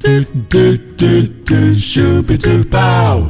[0.00, 0.08] 嘟
[0.48, 0.58] 嘟
[0.96, 1.06] 嘟
[1.44, 3.22] 嘟，Super Duper。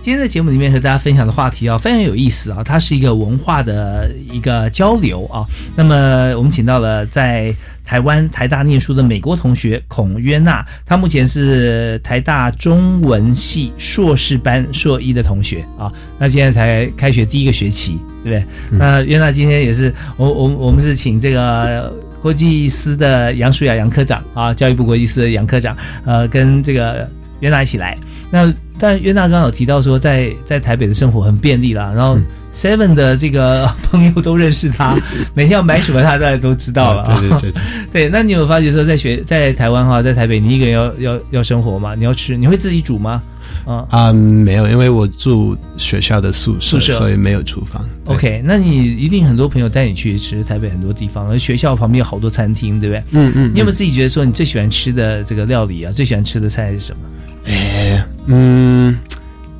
[0.00, 5.44] 今天在节目里面和大家分享的话题啊，非常有意思啊，它是一个文化的一个交流啊。
[5.74, 7.52] 那么我们请到了在
[7.84, 15.92] 台湾台大念书的美国同学孔约娜，她目前是台大中文系硕士班硕一的同学啊。
[16.20, 18.78] 那现在才开学第一个学期，对不对？
[18.78, 21.92] 那约娜今天也是我我我们是请这个。
[22.20, 27.08] 国际司的杨舒雅杨科长啊，教育部国际司的杨科长，呃，跟这个
[27.40, 27.96] 袁娜一起来。
[28.30, 32.18] 那但袁娜刚好提到说在，在台北的生活很便利啦，然后
[32.52, 34.96] Seven 的这个 朋友都认识他，
[35.34, 37.18] 每天要买什么他大家都知道了、啊。
[37.20, 41.94] 对对对对 对，那你有发觉说在学在台湾哈，在台北你一个人要要要生活嘛？
[41.94, 43.22] 你要吃，你会自己煮吗？
[43.66, 47.84] 啊、啊、没有，因为我住学校的宿舍，宿舍所以没有厨房。
[48.06, 53.02] OK，那你一定很多朋友带你去吃台北很多地方，而学校旁边有好多餐厅，对不对？
[53.10, 55.90] 嗯嗯你有没有自己觉得说你最喜欢吃的这个料理啊？
[55.92, 57.02] 最喜欢吃的菜是什么？
[57.46, 58.96] 哎，嗯，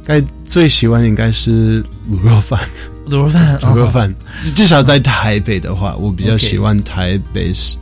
[0.04, 2.60] 该最喜欢应该是卤肉饭。
[3.08, 7.76] 卤肉饭，卤肉饭哦，至至少在台北的话，我比较喜欢台北是，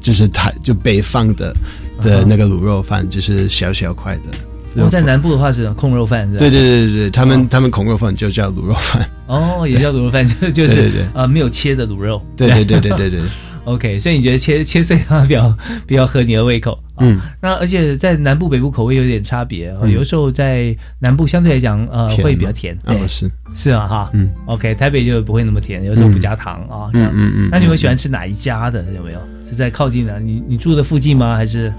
[0.00, 1.54] 就是台就北方的
[2.00, 4.82] 的那个卤肉饭，就是小小块的。
[4.82, 9.06] 我在南部的话是控肉饭，是对对对对对，他们他们控肉饭就叫卤肉饭。
[9.26, 12.24] 哦，也叫卤肉饭，就就是没有切的卤肉。
[12.34, 13.20] 对对对对对对。
[13.64, 15.56] OK，所以你觉得切切碎它比较
[15.86, 16.78] 比较合你的胃口？
[16.98, 19.90] 嗯，那而且在南部北部口味有点差别，啊嗯。
[19.92, 23.30] 有的时候在南部相对来讲呃会比较甜，啊哦是。
[23.54, 28.84] 是啊哈，嗯，OK，台北就不会那么甜，有时候不加糖啊，嗯嗯嗯那你会喜欢吃哪一家的？
[28.96, 29.20] 有没有？
[29.48, 30.18] 是在靠近的？
[30.20, 31.36] 你你住的附近吗？
[31.36, 31.72] 还是？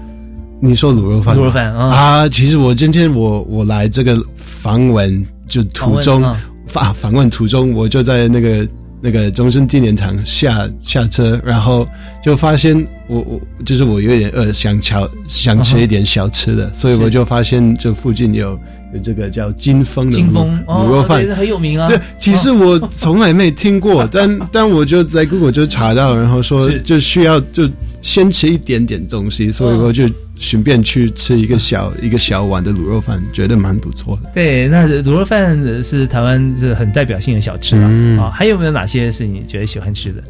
[0.58, 1.36] 你说卤肉饭？
[1.36, 2.28] 卤肉饭啊啊！
[2.30, 8.66] 其实我今天我我来这个访问，就途中访问啊访访问途中，我就在那个
[9.06, 11.86] 那个中正纪念堂下下车，然后
[12.24, 12.74] 就发现
[13.06, 18.58] 我我就是我有点饿，想瞧想吃一点小吃的，所以我就发现这附近有
[18.92, 21.24] 有这个叫金峰的金峰卤肉饭。
[21.24, 21.86] 对，很有名啊。
[21.88, 27.70] 这其实我从来没听过， 但但我就在 Google 就查到，然后说就需要就
[28.02, 30.04] 先吃一点点东西，所以我就
[30.38, 34.30] 顺便去吃一个小一个小碗的卤肉饭，觉得蛮不错的。
[34.34, 38.30] 对，那卤肉饭是台湾是很代表性的小吃了、嗯啊。
[38.30, 40.22] 还有没有哪些是你觉得喜欢吃的？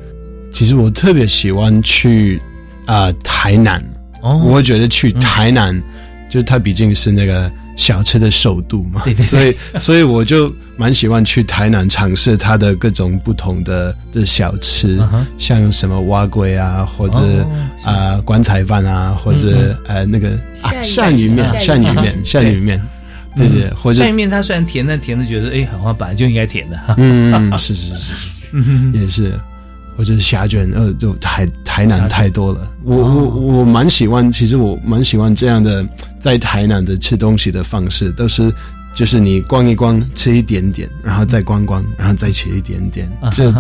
[0.52, 2.40] 其实我特别喜欢去
[2.86, 3.82] 啊、台南，
[4.22, 5.82] 哦我会觉得去台南，
[6.30, 9.24] 就是它毕竟是那个小吃的首都嘛，对对对。
[9.24, 14.98] 所以所以我就蛮喜欢去台南尝试它的各种不同的的小吃，
[15.38, 20.30] 像什么蛙龟啊，或者哦啊、棺材饭啊，或者、嗯呃那个
[20.62, 22.82] 啊鳝鱼鳝鱼面、鳝鱼面、鳝鱼面，
[23.36, 26.78] 对对，或者鳝鱼面它虽然甜，但甜的觉得哎，好像本来就应该甜的。
[26.96, 29.32] 嗯，是是是是，嗯也是，
[29.96, 32.70] 或者是虾卷，呃，就台台南太多了。
[32.84, 33.14] 我哦。
[33.14, 35.86] 我我蛮喜欢，其实我蛮喜欢这样的
[36.18, 38.52] 在台南的吃东西的方式，都是
[38.94, 43.52] 就是你逛一逛，吃一点点，然后再逛逛，然后再吃一点点，就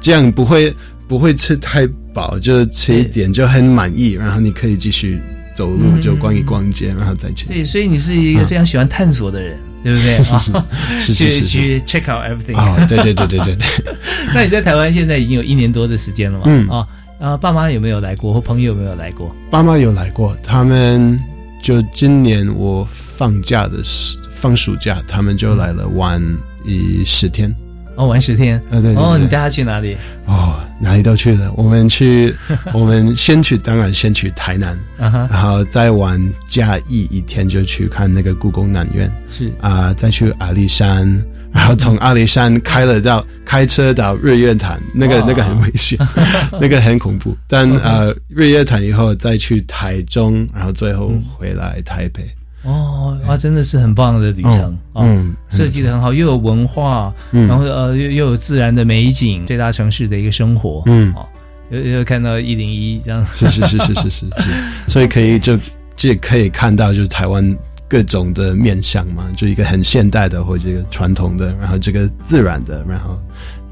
[0.00, 0.74] 这样不会
[1.06, 5.20] 不会吃太饱，就吃一点就很满意，然后你可以继续
[5.54, 6.00] 走路，嗯。
[6.00, 7.46] 就逛一逛街，然后再吃。
[7.46, 10.08] 对，所以你是一个非常喜欢探索的人，对不对？
[10.18, 10.66] 是是是啊
[10.98, 12.56] 是是是去去 check out everything。
[12.56, 13.66] 啊对对对对对对。
[14.34, 16.44] 那你在台湾现在已经有一年多的时间了嘛？
[16.46, 16.88] 嗯啊，
[17.20, 19.32] 啊爸妈有没有来过，或朋友有没有来过？
[19.50, 21.20] 爸妈有来过，他们
[21.62, 26.20] 就今年我放假的时放暑假，他们就来了玩
[26.64, 27.54] 一十天。
[27.96, 28.56] 哦，玩十天。
[28.56, 29.96] 啊，对对对哦，你带他去哪里？
[30.26, 31.52] 哦，哪里都去了。
[31.56, 32.34] 我们去，
[32.72, 39.10] 我们先去，当然先去台南，然后再玩嘉义一天，就去看那个故宫南院。
[39.30, 41.06] 是啊、再去阿里山，
[41.52, 45.98] 然后从阿里山开了到开车到日月潭，那个那个很危险，
[46.60, 47.36] 那个很恐怖。
[47.48, 52.24] 但 呃，日月潭以后再去台中，然后最后回来台北。
[52.64, 61.26] 哦，啊，真的是很棒的旅程啊，嗯设计的很好，又有文化，嗯然后呃又又有自然的美景，最大城市的一个生活，嗯哦，
[61.70, 64.50] 又又看到一零一这样，是是是是是是是，
[64.88, 65.58] 所以可以就
[65.96, 67.56] 这可以看到就是台湾
[67.86, 73.20] 各种的面相嘛，就一个很现代的或者一个传统的，然后这个自然的，然后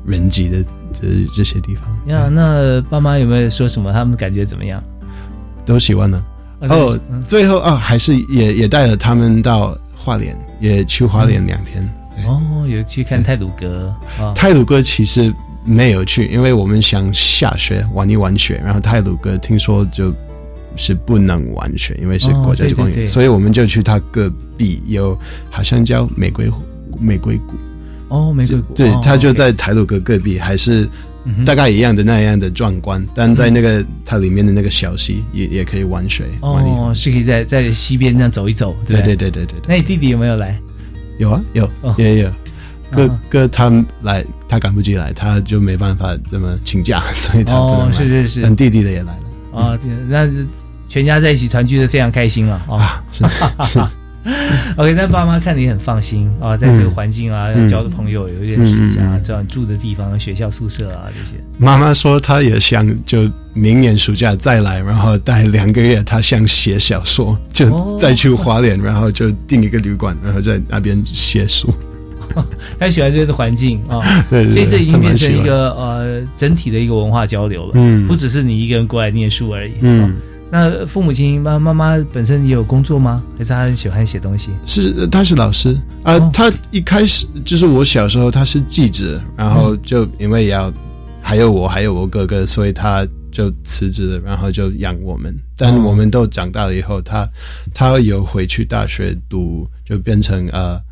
[0.04, 0.62] 人机的
[0.92, 3.90] 这这些地方呀，那爸妈有没有说什么？
[3.92, 4.82] 他们感觉怎么样？
[5.64, 6.22] 都喜欢呢。
[6.62, 11.82] 啊哦嗯，最后啊，还是也也带了他们到花莲，也去花莲两天。
[12.26, 15.32] 哦，有去看泰鲁阁啊，泰鲁阁其实
[15.64, 20.14] 没有去，因为我们想下雪玩一玩雪，然后泰鲁阁听说就
[20.76, 23.06] 是不能玩雪，因为是国家级公园，哦对对对。
[23.06, 25.18] 所以我们就去它隔壁有
[25.50, 26.62] 好像叫玫瑰湖
[27.00, 27.54] 玫瑰谷，
[28.08, 30.88] 哦，玫瑰谷，对哦，它就在台鲁阁隔壁，还是
[31.24, 39.30] 嗯大概一样的那样的壮观，但在那个它里面的那个小溪也也可以玩水，哦，是可以在在西边这样走一走，对对对？
[39.30, 40.58] 对对对对，那你弟弟有没有来？
[41.18, 41.94] 有啊有哦。
[41.98, 42.30] 也有。
[42.90, 43.20] 哥啊。
[43.28, 49.60] 哥他们来，他赶不及来，他就没办法这么请假， 所以他哦，是是是，但弟弟的也来了。
[49.60, 50.28] 啊，那
[50.88, 52.76] 全家在一起团聚的非常开心了啊。
[52.76, 53.24] 啊，是
[53.64, 53.80] 是
[54.76, 61.42] OK，但爸妈看你很放心啊，在这个环境啊，嗯交的朋友有认识一下，知道你住的地方、学校宿舍啊这些。
[61.58, 71.72] 妈妈说她也想就明年暑假再来，然后待两个月，她想写小说，就哦再去花莲，然后就订一个旅馆，然后在那边写书。
[72.80, 74.00] 他喜欢这个环境啊，
[74.30, 79.72] 对对对所以这已经变成一个呃整体的一个文化交流了，嗯不只是你一个人过来念书而已。
[79.82, 80.10] 嗯啊
[80.54, 83.22] 那父母亲妈妈妈本身也有工作吗？
[83.38, 84.50] 还是他很喜欢写东西？
[84.66, 90.70] 是，他是老师啊、哦他一开始就是我小时候他是记者，然后就因为要
[91.22, 95.34] 还有我还有我哥哥，所以他就辞职了，然后就养我们。
[95.56, 97.26] 但哦我们都长大了以后，他
[97.72, 100.78] 他有回去大学读，就变成呃，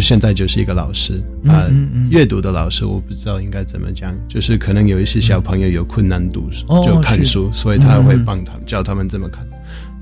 [0.00, 1.14] 现在就是一个老师
[1.46, 1.90] 啊、嗯嗯。
[1.94, 9.46] 嗯阅读的老师，我不知道应该怎么讲，就是可能有一些小朋友有困难读书，哦就看是书，所以他会嗯帮他们教他们怎么看。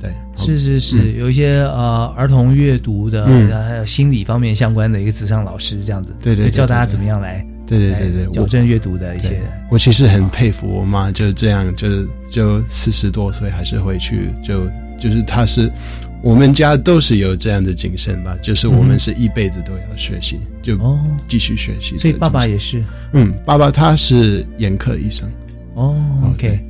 [0.01, 9.39] 对，是是是，有一些呃儿童阅读的，还有心理方面相关的一个职场老师这样子，对对教大家怎么样来对对对对矫正阅读的一些。
[9.71, 11.87] 我其实很佩服我妈，就这样，就
[12.31, 14.67] 就四十多岁还是回去，就
[14.99, 15.71] 就是她是
[16.23, 21.01] 我们家都是有这样的精神吧，就是我们是一辈子都要学习，就哦。
[21.27, 21.97] 继续学习。
[21.97, 22.83] 所以爸爸也是。
[23.13, 25.29] 嗯，爸爸他是眼科医生，
[25.75, 25.97] 哦
[26.35, 26.61] ，OK，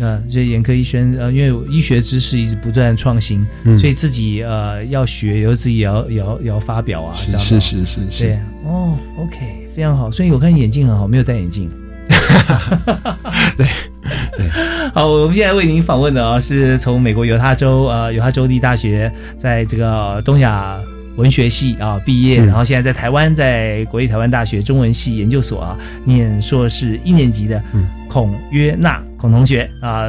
[0.00, 3.78] 啊，这眼科医生呃，因为医学知识一直不断创新，嗯。
[3.78, 8.24] 所以自己呃要学，有自己也要也要也要发表啊，这样是是是是是。
[8.24, 10.10] 对，哦，OK，非常好。
[10.10, 11.70] 所以我看眼镜很好，没有戴眼镜。
[13.56, 13.66] 对
[14.36, 14.48] 对，
[14.94, 20.76] 好，我们现在为您访问的啊，是从美国犹他州呃犹他州立大学在这个东亚
[21.16, 27.88] 文学系啊毕业，嗯然后现在在台湾在国立台湾大学中文系研究所啊念硕士一年级的嗯。
[28.10, 30.02] 孔约纳孔同学啊、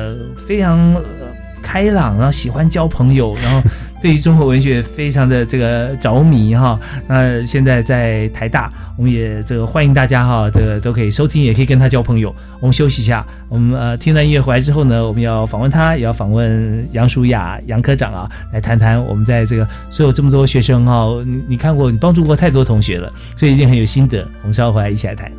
[0.47, 1.20] 非常、呃
[1.61, 3.61] 开朗，然后喜欢交朋友，然后
[4.01, 6.79] 对于中国文学非常的这个着迷哈。
[7.07, 12.33] 那现在在台大，我们也这个欢迎大家哈，这个都可以收听，也可以跟他交朋友。
[12.59, 24.27] 我们休息一下，我们呃听完音乐回来之后呢，我们要访问他，也要访问杨淑雅杨科长啊，来谈谈我们在这个所有这么多学生哈，你你看过，你帮助过太多同学了，所以一定很有心得。
[24.41, 25.31] 我们稍后回来一起来谈。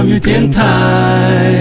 [0.00, 1.52] 教育电台。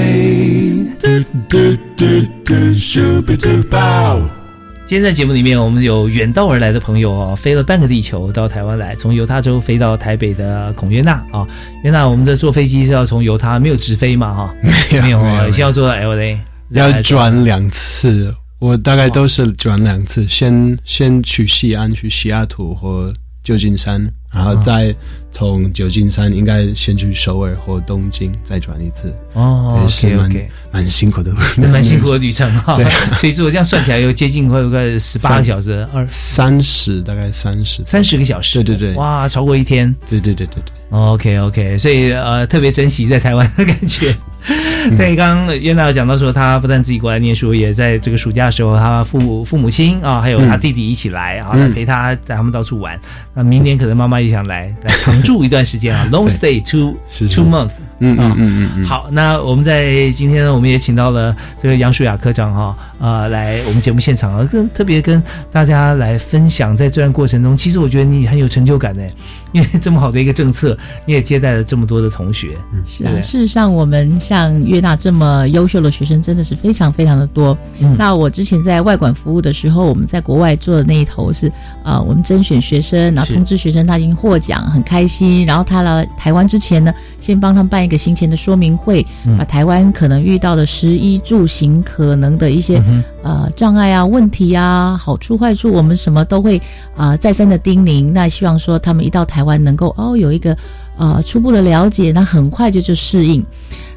[4.86, 11.46] 今天在节目里面，我们有远道而来的朋友哦，飞了半个地球到台湾来，从犹他州飞到台北的孔约纳啊。
[11.84, 14.56] 约纳，我们的坐飞机是要从犹他，没有直飞嘛哈？
[15.04, 23.14] 没有啊，先要坐到 L A，要转两次，我大概都是转两次，先先去西安，去西雅图或
[23.44, 24.96] 旧金山，然后再
[25.32, 29.14] 从旧金山应该先去首尔或东京，再转一次。
[29.34, 31.34] 哦对是 OK，蛮 OK 蛮辛苦的
[31.72, 32.76] 蛮辛苦的 旅程哈。
[32.76, 32.86] 对，
[33.20, 38.62] 所以如果这样算起来，有接近快快十八个小时，二三十大概三十三十个小时。
[38.62, 39.94] 对对对，哇，超过一天。
[40.08, 40.74] 对对对对对。
[40.90, 44.16] OK OK，所以呃，特别珍惜在台湾的感觉。
[44.98, 53.00] 对，刚刚约娜有讲到说，他不但自己过来念书，也在这个暑假的时候，他父母父母亲啊，还有他弟弟一起来啊，来陪他带他们到处玩。
[53.34, 56.96] 那明年可能妈妈也想来来常住一段时间啊，long stay two
[57.28, 57.72] two month。
[58.00, 58.86] 嗯嗯嗯嗯。
[58.86, 65.22] 好，那我们在今天呢，我们也请到了这个杨淑雅科长哈，呃，来我们节目现场啊，跟特别跟
[65.52, 69.04] 大家来分享，在这段过程中，其实我觉得你很有成就感呢，
[69.52, 72.58] 因为这么好的一个政策，你也接待了这么多的同学。
[72.86, 77.58] 是啊，事实上，我们像约纳这么优秀的学生，真的是非常非常的多。
[77.98, 81.52] 那我之前在外馆服务的时候，我们在国外做的那一头是
[81.84, 85.46] 啊，我们甄选学生，然后通知学生他已经获奖，很开心。
[85.46, 89.06] 然后他来台湾之前呢，先帮他们办一个行前的说明会，
[89.38, 92.82] 把台湾可能遇到的食衣住行可能的一些
[93.24, 96.62] 呃障碍啊、问题啊、好处坏处，我们什么都会
[96.96, 98.10] 啊再三的叮咛。
[98.12, 100.56] 那希望说他们一到台湾能够哦有一个
[100.98, 103.44] 呃初步的了解，那很快就就适应。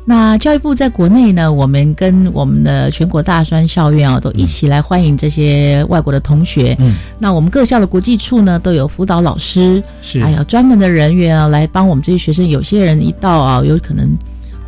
[0.05, 6.77] 那教育部在国内呢，我们跟我们的全国大专校院啊，都一起来欢迎这些外国的同学。
[6.81, 12.49] 嗯，那我们各校的国际处呢，都有辅导老师，是还有专门的人员啊，来帮我们这些学生。
[12.49, 14.11] 有些人一到啊，有可能。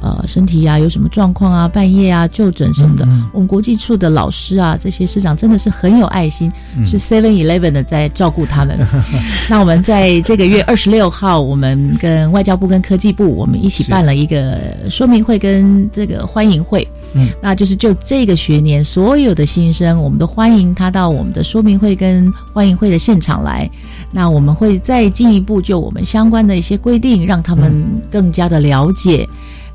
[0.05, 1.67] 呃，身体呀有什么状况啊？
[1.67, 6.53] 半夜啊就诊什么的，我们国际处的老师啊，这些师长真的是很有爱心，
[6.85, 8.79] 是 Seven Eleven 的在照顾他们。
[9.49, 16.87] 那我们在这个月 二十六号，我们跟外交部跟科技部，我们一起办了一个说明会跟这个欢迎会。
[17.15, 23.71] 嗯，那就是就这个学年所有的新生，我们都欢迎他到我们的说明会跟欢迎会的现场来。
[24.11, 27.73] 那我们会再进一步就我们相关的一些规定，让他们
[28.11, 29.27] 更加的了解。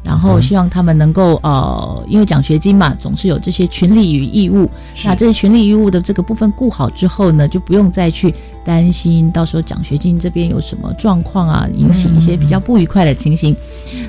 [0.04, 4.70] 然后希望他们能够呃，因为奖学金嘛，总是有这些权利与义务。
[5.04, 8.34] 那这些权利义务的这个部分顾好之后呢，就不用再去
[8.70, 13.56] 担心到时候奖学金这边有什么状况啊，引起一些比较不愉快的情形。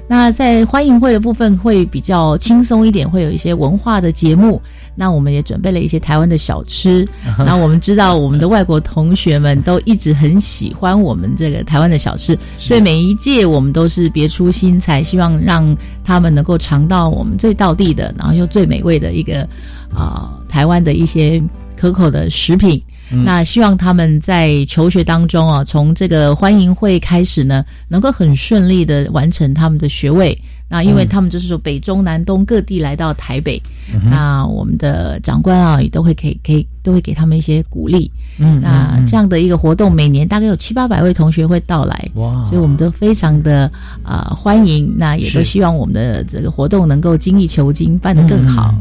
[0.07, 4.61] 那在欢迎会的部分会比较轻松一点，会有一些文化的节目。
[4.95, 7.09] 那我们也准备了一些台湾的小吃。
[7.41, 19.49] 那我们知道我们的外国同学们都一直很喜欢我们这个台湾的小吃，所以每一届我们都是别出心裁，希望让他们能够尝到我们最道地的，然后又最美味的一个
[19.95, 21.43] 啊台湾的一些
[21.79, 22.79] 可口的食品。
[23.11, 30.37] 那希望他们在求学当中啊，从这个欢迎会开始呢，能够很顺利的完成他们的学位。
[30.73, 33.61] 那因为他们就是说北中南东各地来到台北，
[34.09, 38.09] 那我们的长官啊也都会给给都会给他们一些鼓励。
[38.39, 42.45] 嗯，那这样的一个活动每年大概有七八百位同学会到来，哇！
[42.45, 43.69] 所以我们都非常的
[44.05, 44.95] 啊欢迎。
[44.97, 48.73] 那也都希望我们的这个活动能够精益求精，办得更好。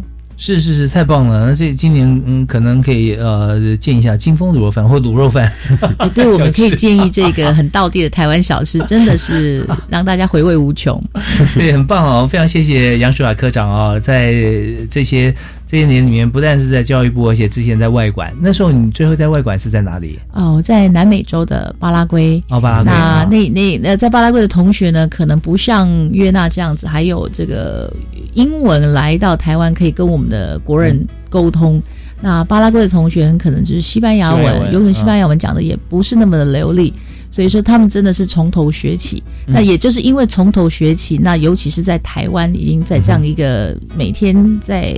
[0.42, 1.48] 是是是，太棒了！
[1.48, 5.52] 那这今年嗯，可能可以呃建一下金丰卤肉饭或卤肉饭。
[6.16, 11.04] 对，我们可以建议这个很道地的台湾小吃，真的是让大家回味无穷。
[11.56, 12.26] 对，很棒哦！
[12.26, 14.34] 非常谢谢杨淑雅科长哦，在
[14.90, 15.36] 这些。
[15.70, 18.34] 这些年里面，不但是在教育部，而且之前在外馆。
[18.42, 20.18] 那时候你最后在外馆是在哪里？
[20.34, 22.44] 哦，在南美洲的巴拉圭。
[22.50, 22.92] 哦，巴拉圭。
[22.92, 27.94] 那那那那在巴拉圭的同学呢，可能不像约纳这样子，还有这个
[28.34, 31.80] 英文来到台湾可以跟我们的国人沟通。
[32.20, 36.92] 那巴拉圭的同学很可能就是西班牙文，有可能西班牙文讲的也不是那么的流利，
[37.30, 39.22] 所以说他们真的是从头学起。
[39.46, 44.96] 那也就是因为从头学起，那尤其是在台湾，已经在这样一个每天在。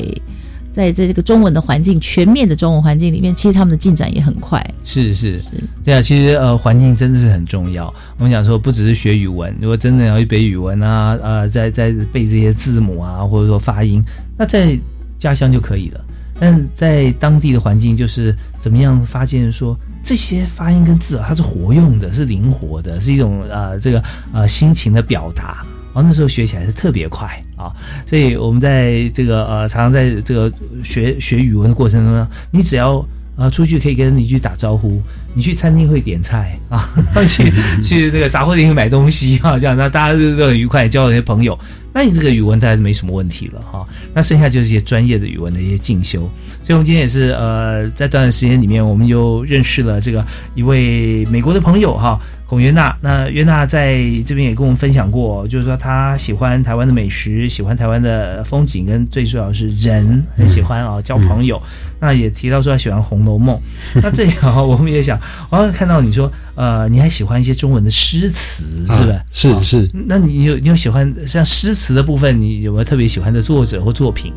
[0.72, 4.66] 在在这个中文的环境，全面的中文环境里面，其实他们的进展也很快。
[4.84, 5.50] 是是是，
[5.84, 7.94] 对啊，其实呃，环境真的是很重要。
[8.18, 14.04] 我们讲说，不只是学语文，如果真的要去背语文啊，呃，在在背这些字母啊，或者说发音，
[14.38, 14.78] 那在
[15.20, 16.02] 家乡就可以了。
[16.40, 24.04] 但在当地的环境，就是怎么样发现说这些发音跟字啊，它是活用的，是灵活的，是一种呃这个
[24.34, 25.64] 呃心情的表达。
[25.94, 27.28] 哦，那时候学起来是特别快
[27.58, 27.72] 啊，
[28.06, 30.52] 所以我们在这个呃，常常在这个
[30.84, 35.02] 学学语文的过程中呢，你只要呃出去可以跟邻居打招呼，
[35.34, 36.90] 你去餐厅会点菜啊，
[37.28, 37.52] 去
[37.82, 41.58] 去那个杂货店买东西啊，这样那大家都都很愉快，交了些朋友，
[41.94, 43.86] 那你这个语文大概是没什么问题了哈。
[44.14, 46.22] 那剩下就是一些专业的语文的一些进修，
[46.64, 50.26] 所以我们今天也是呃，在短时间里面，我们就认识了这个
[50.56, 52.20] 一位美国的朋友哈。
[52.52, 61.62] 孔约娜，那约娜在这边也跟我们分享过，就是说他喜欢台湾的美食，喜欢台湾的风景，跟最重要是人，很喜欢啊交朋友。
[61.98, 63.56] 那也提到说他喜欢《红楼梦》，
[64.04, 65.18] 那这样我们也想，
[65.50, 69.24] 我刚看到你说，呃，你还喜欢一些中文的诗词，是吧？
[69.32, 69.90] 是是。
[69.94, 74.34] 那你有你有喜欢像诗词的部分，你有没有特别喜欢的作者或作品？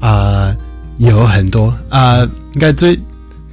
[0.00, 0.54] 啊，
[0.98, 2.22] 有很多啊，
[2.54, 2.98] 应该最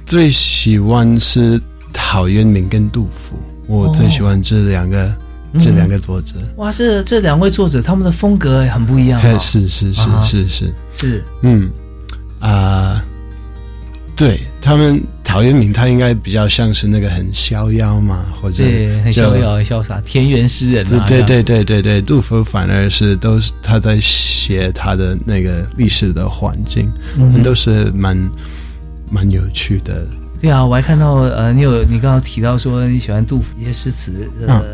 [0.06, 1.60] 最喜欢是。
[1.92, 5.12] 陶渊明跟杜甫，我最喜欢这两个
[5.58, 6.34] 这两个作者。
[6.56, 9.38] 哇，这这两位作者他们的风格很不一样、哦。
[9.40, 11.68] 是是是是是是，嗯
[12.38, 13.04] 啊、
[14.20, 21.06] 对他们陶渊明，他应该比较像是那个很逍遥嘛，或者对，很逍遥、很潇洒，田园诗人啊。
[21.08, 28.30] 对对对对对，杜甫反而是都是他在写他的那个历史的环境，嗯都是蛮
[29.10, 30.06] 蛮有趣的。
[30.38, 34.64] 对啊，我还看到呃，你有你刚刚提到说你喜欢杜甫一些诗词，呃，嗯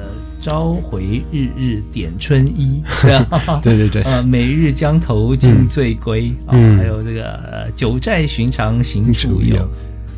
[0.46, 3.88] 朝回日日点春衣，对啊，对对。
[3.88, 9.56] 对 呃，每日江头尽醉归啊，嗯还有这个呃九寨寻常行处处有。
[9.56, 9.68] 有，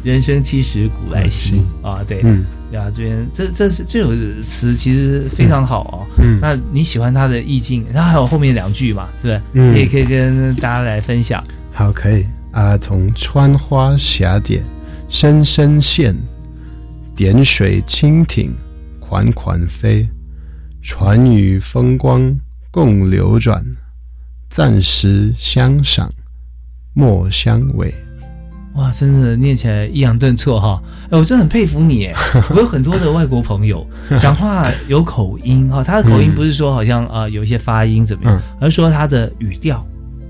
[0.04, 1.62] 人生七十古来稀。
[1.82, 2.44] 啊，对，嗯。
[2.70, 4.10] 对啊，这边这这是这首
[4.42, 6.38] 词其实非常好哦，嗯。
[6.42, 9.40] 那你喜欢它的意境，它还有后面两句嘛，是不是？
[9.54, 9.72] 嗯。
[9.72, 11.42] 可以可以跟大家来分享。
[11.72, 12.26] 好，可以。
[12.52, 12.76] 啊。
[12.76, 14.62] 从穿花霞蝶
[15.08, 16.14] 深深陷，
[17.16, 18.50] 点水蜻蜓
[19.00, 20.06] 款款飞，
[20.90, 22.34] 船与风光
[22.70, 23.62] 共流转，
[24.48, 26.08] 暂时相赏
[26.94, 27.92] 莫相违。
[28.72, 30.82] 哇，真的念起来抑扬顿挫哈！
[31.10, 32.14] 哎，我真的很佩服你哎！
[32.48, 33.86] 我有很多的外国朋友
[34.18, 39.86] 讲话有口音哈，他的口音不是说好像啊、呃有一些发音怎么样，而是说他的语调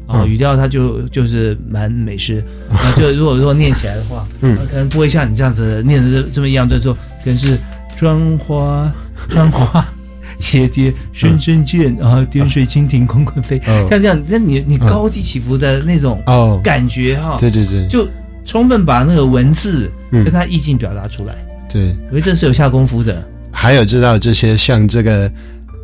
[0.08, 2.42] 啊、嗯语调他就就是蛮美式。
[2.68, 6.92] 那就如果说念起来的话，嗯呃可能不会像你这样子念的这这么抑扬顿挫，
[7.22, 7.56] 可能是
[7.96, 8.92] 妆花
[9.28, 9.86] 妆花。
[10.38, 13.86] 切蝶深深见啊，点水蜻蜓款款飞，哦。
[13.90, 16.60] 像这样，那你你高低起伏的那种哦。
[16.62, 17.86] 感觉哈，对对对。
[17.88, 18.08] 就
[18.44, 20.24] 充分把那个文字嗯。
[20.24, 21.34] 跟它意境表达出来，
[21.70, 23.22] 对，我觉得这是有下功夫的。
[23.50, 25.30] 还有知道这些像这个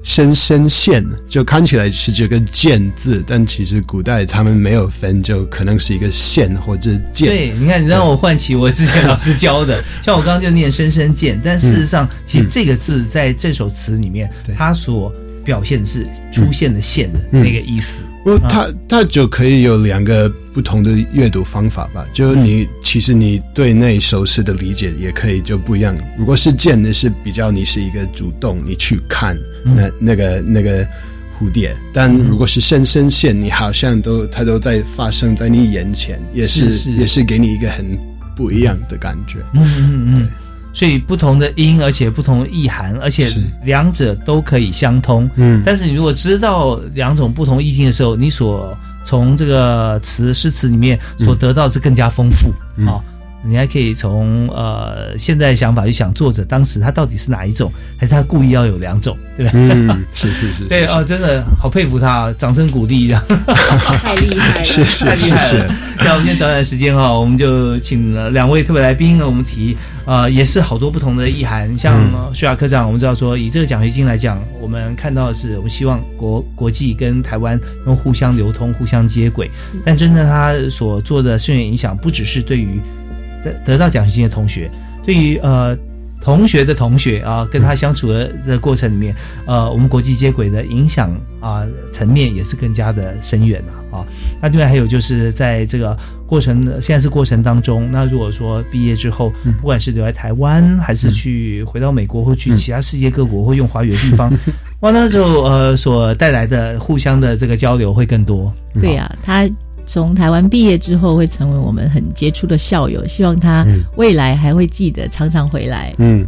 [0.04, 7.28] 深深线，就看起来是这个剑字，但其实古代他们没有分，就可能是一个线或者剑。
[7.28, 15.10] 对，你看，你让我唤起我之前老师教的， 像我刚刚就念深深见，但事实上，其实这个字在这首词里面，它所
[15.44, 18.02] 表现是出现的线的那个意思。
[18.24, 22.06] 不，它它就可以有两个不同的阅读方法吧。
[22.14, 25.94] 就是你其实你对那首诗的理解也可以就不一样。
[26.16, 30.82] 如果是见的是比较你是一个主动，你去看那那个那个
[31.38, 37.84] 蝴蝶，但如果是深深线，你好像都它都在发生在你眼前，也是也是给你一个很
[38.34, 39.40] 不一样的感觉。
[39.52, 40.28] 嗯嗯嗯。
[40.74, 43.26] 所以不同的音，而且不同的意涵，而且
[43.64, 45.30] 两者都可以相通。
[45.36, 45.62] 嗯。
[45.64, 52.52] 但是你如果知道两种不同意境的时候，你所从这个词诗词里面所得到的是更加丰富。
[52.84, 52.98] 啊、
[53.46, 59.52] 你还可以从呃现在想法去想作者当时他到底是哪一种，还是他故意要有两种，对吧？
[59.54, 63.22] 嗯，是是 是，对哦，真的好佩服他，啊掌声鼓励这样。
[64.02, 65.74] 太厉害了，谢谢谢谢了。
[65.98, 69.76] 那我们今天短短时间哈，我们就请了两位特别来宾，我们提
[70.06, 71.76] 呃也是好多不同的意涵。
[71.78, 79.50] 像嗯薛亚科长，我们知道说以这个奖学金来讲，我们看到的是我们希望国国际跟台湾能互相流通、互相接轨。
[79.84, 82.80] 但真正他所做的深远影响，不只是对于
[83.44, 84.70] 得得到奖学金的同学，
[85.04, 85.76] 对于呃。
[86.22, 89.14] 同学的同学啊，跟他相处的这个过程里面，
[89.44, 94.06] 呃，我们国际接轨的影响啊层面也是更加的深远了啊。
[94.40, 95.94] 那另外还有就是在这个
[96.26, 99.30] 过程，现在是过程当中，那如果说毕业之后，
[99.60, 104.32] 不管是留在台湾，还是去回到美国，或去其他世界各国，或用华语的地方，
[104.80, 108.50] 哇，那就呃所带来的互相的这个交流会更多。
[108.80, 109.46] 对呀、他
[109.86, 113.66] 从台湾毕业之后会成为我们很杰出的校友，希望他
[113.96, 115.94] 未来还会记得，常常回来。
[115.98, 116.26] 嗯，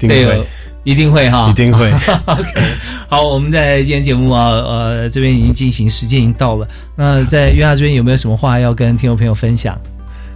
[0.00, 0.46] 一 定对会，
[0.84, 1.90] 一定会哈，一定会。
[2.26, 2.60] OK，
[3.08, 6.66] 好，我们在今天节目啊，呃，这边已经进行时间已经到了。
[6.96, 9.78] 那在约翰这边有没有什么话要跟听众朋友分享？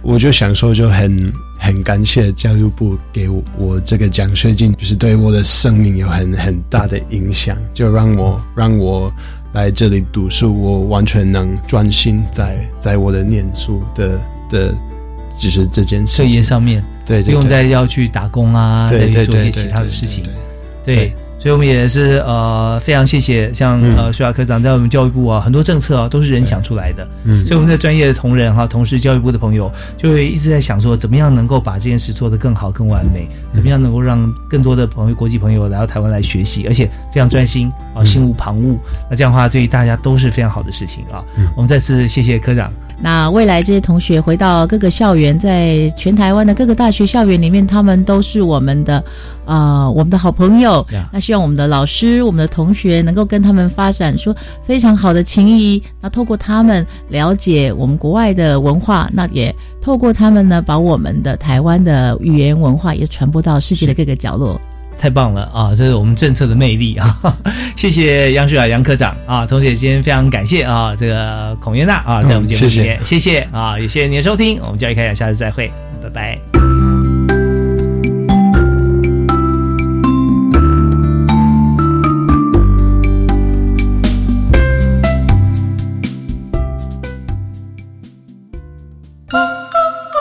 [0.03, 9.11] 我就想说，就很很感谢教育部给我我这个奖学金，就是对我的生命有很很大的影响，就让我让我
[9.57, 14.71] 来这里读书，我完全能专心在在我的念书的的，
[15.39, 17.33] 就是这件事课业上面，对对对。
[17.33, 20.23] 不用再要去打工啊，对再去做一些其他的对事情。
[20.85, 20.95] 对。
[20.95, 21.13] 对，
[21.47, 27.07] 所以我们也是呃非常谢谢像嗯呃徐雅科长在我们教育部啊，很多政策啊都是人想出来的。
[27.23, 33.29] 嗯所以我们的专业的同仁哈，同时教育部的朋友就会一直在想说，怎么样能够把这件事做得更好、更完美？
[33.53, 38.75] 怎么样能够让更多的朋友、国际朋友来到台湾来学习，而且非常专心啊，心无旁骛。
[39.09, 41.23] 那这样的话，对于大家都是非常好的事情啊。
[41.55, 42.69] 我们再次谢谢科长。
[42.99, 49.03] 那未来这些同学回到各个校园，在全台湾的各个大学校园里面，他们都是我们的，
[49.45, 50.85] 呃，我们的好朋友。
[51.11, 54.33] 那希望我们的老师、我们的同学能够跟他们发展出
[54.65, 55.81] 非常好的情谊。
[56.01, 64.59] 那透过他们了解我们国外的文化，那也透过他们呢，把我们的台湾的语言文化也传播到世界的各个角落。
[64.99, 65.69] 太棒了啊！
[65.75, 67.17] 这是我们政策的魅力啊！
[67.75, 75.71] 谢谢杨旭雅杨科长啊，同时也今天非常感谢啊，这个孔月娜啊，在我们节目里面，谢谢啊，也谢谢您的收听，我们教育开讲，下次再会，
[76.01, 76.86] 拜拜。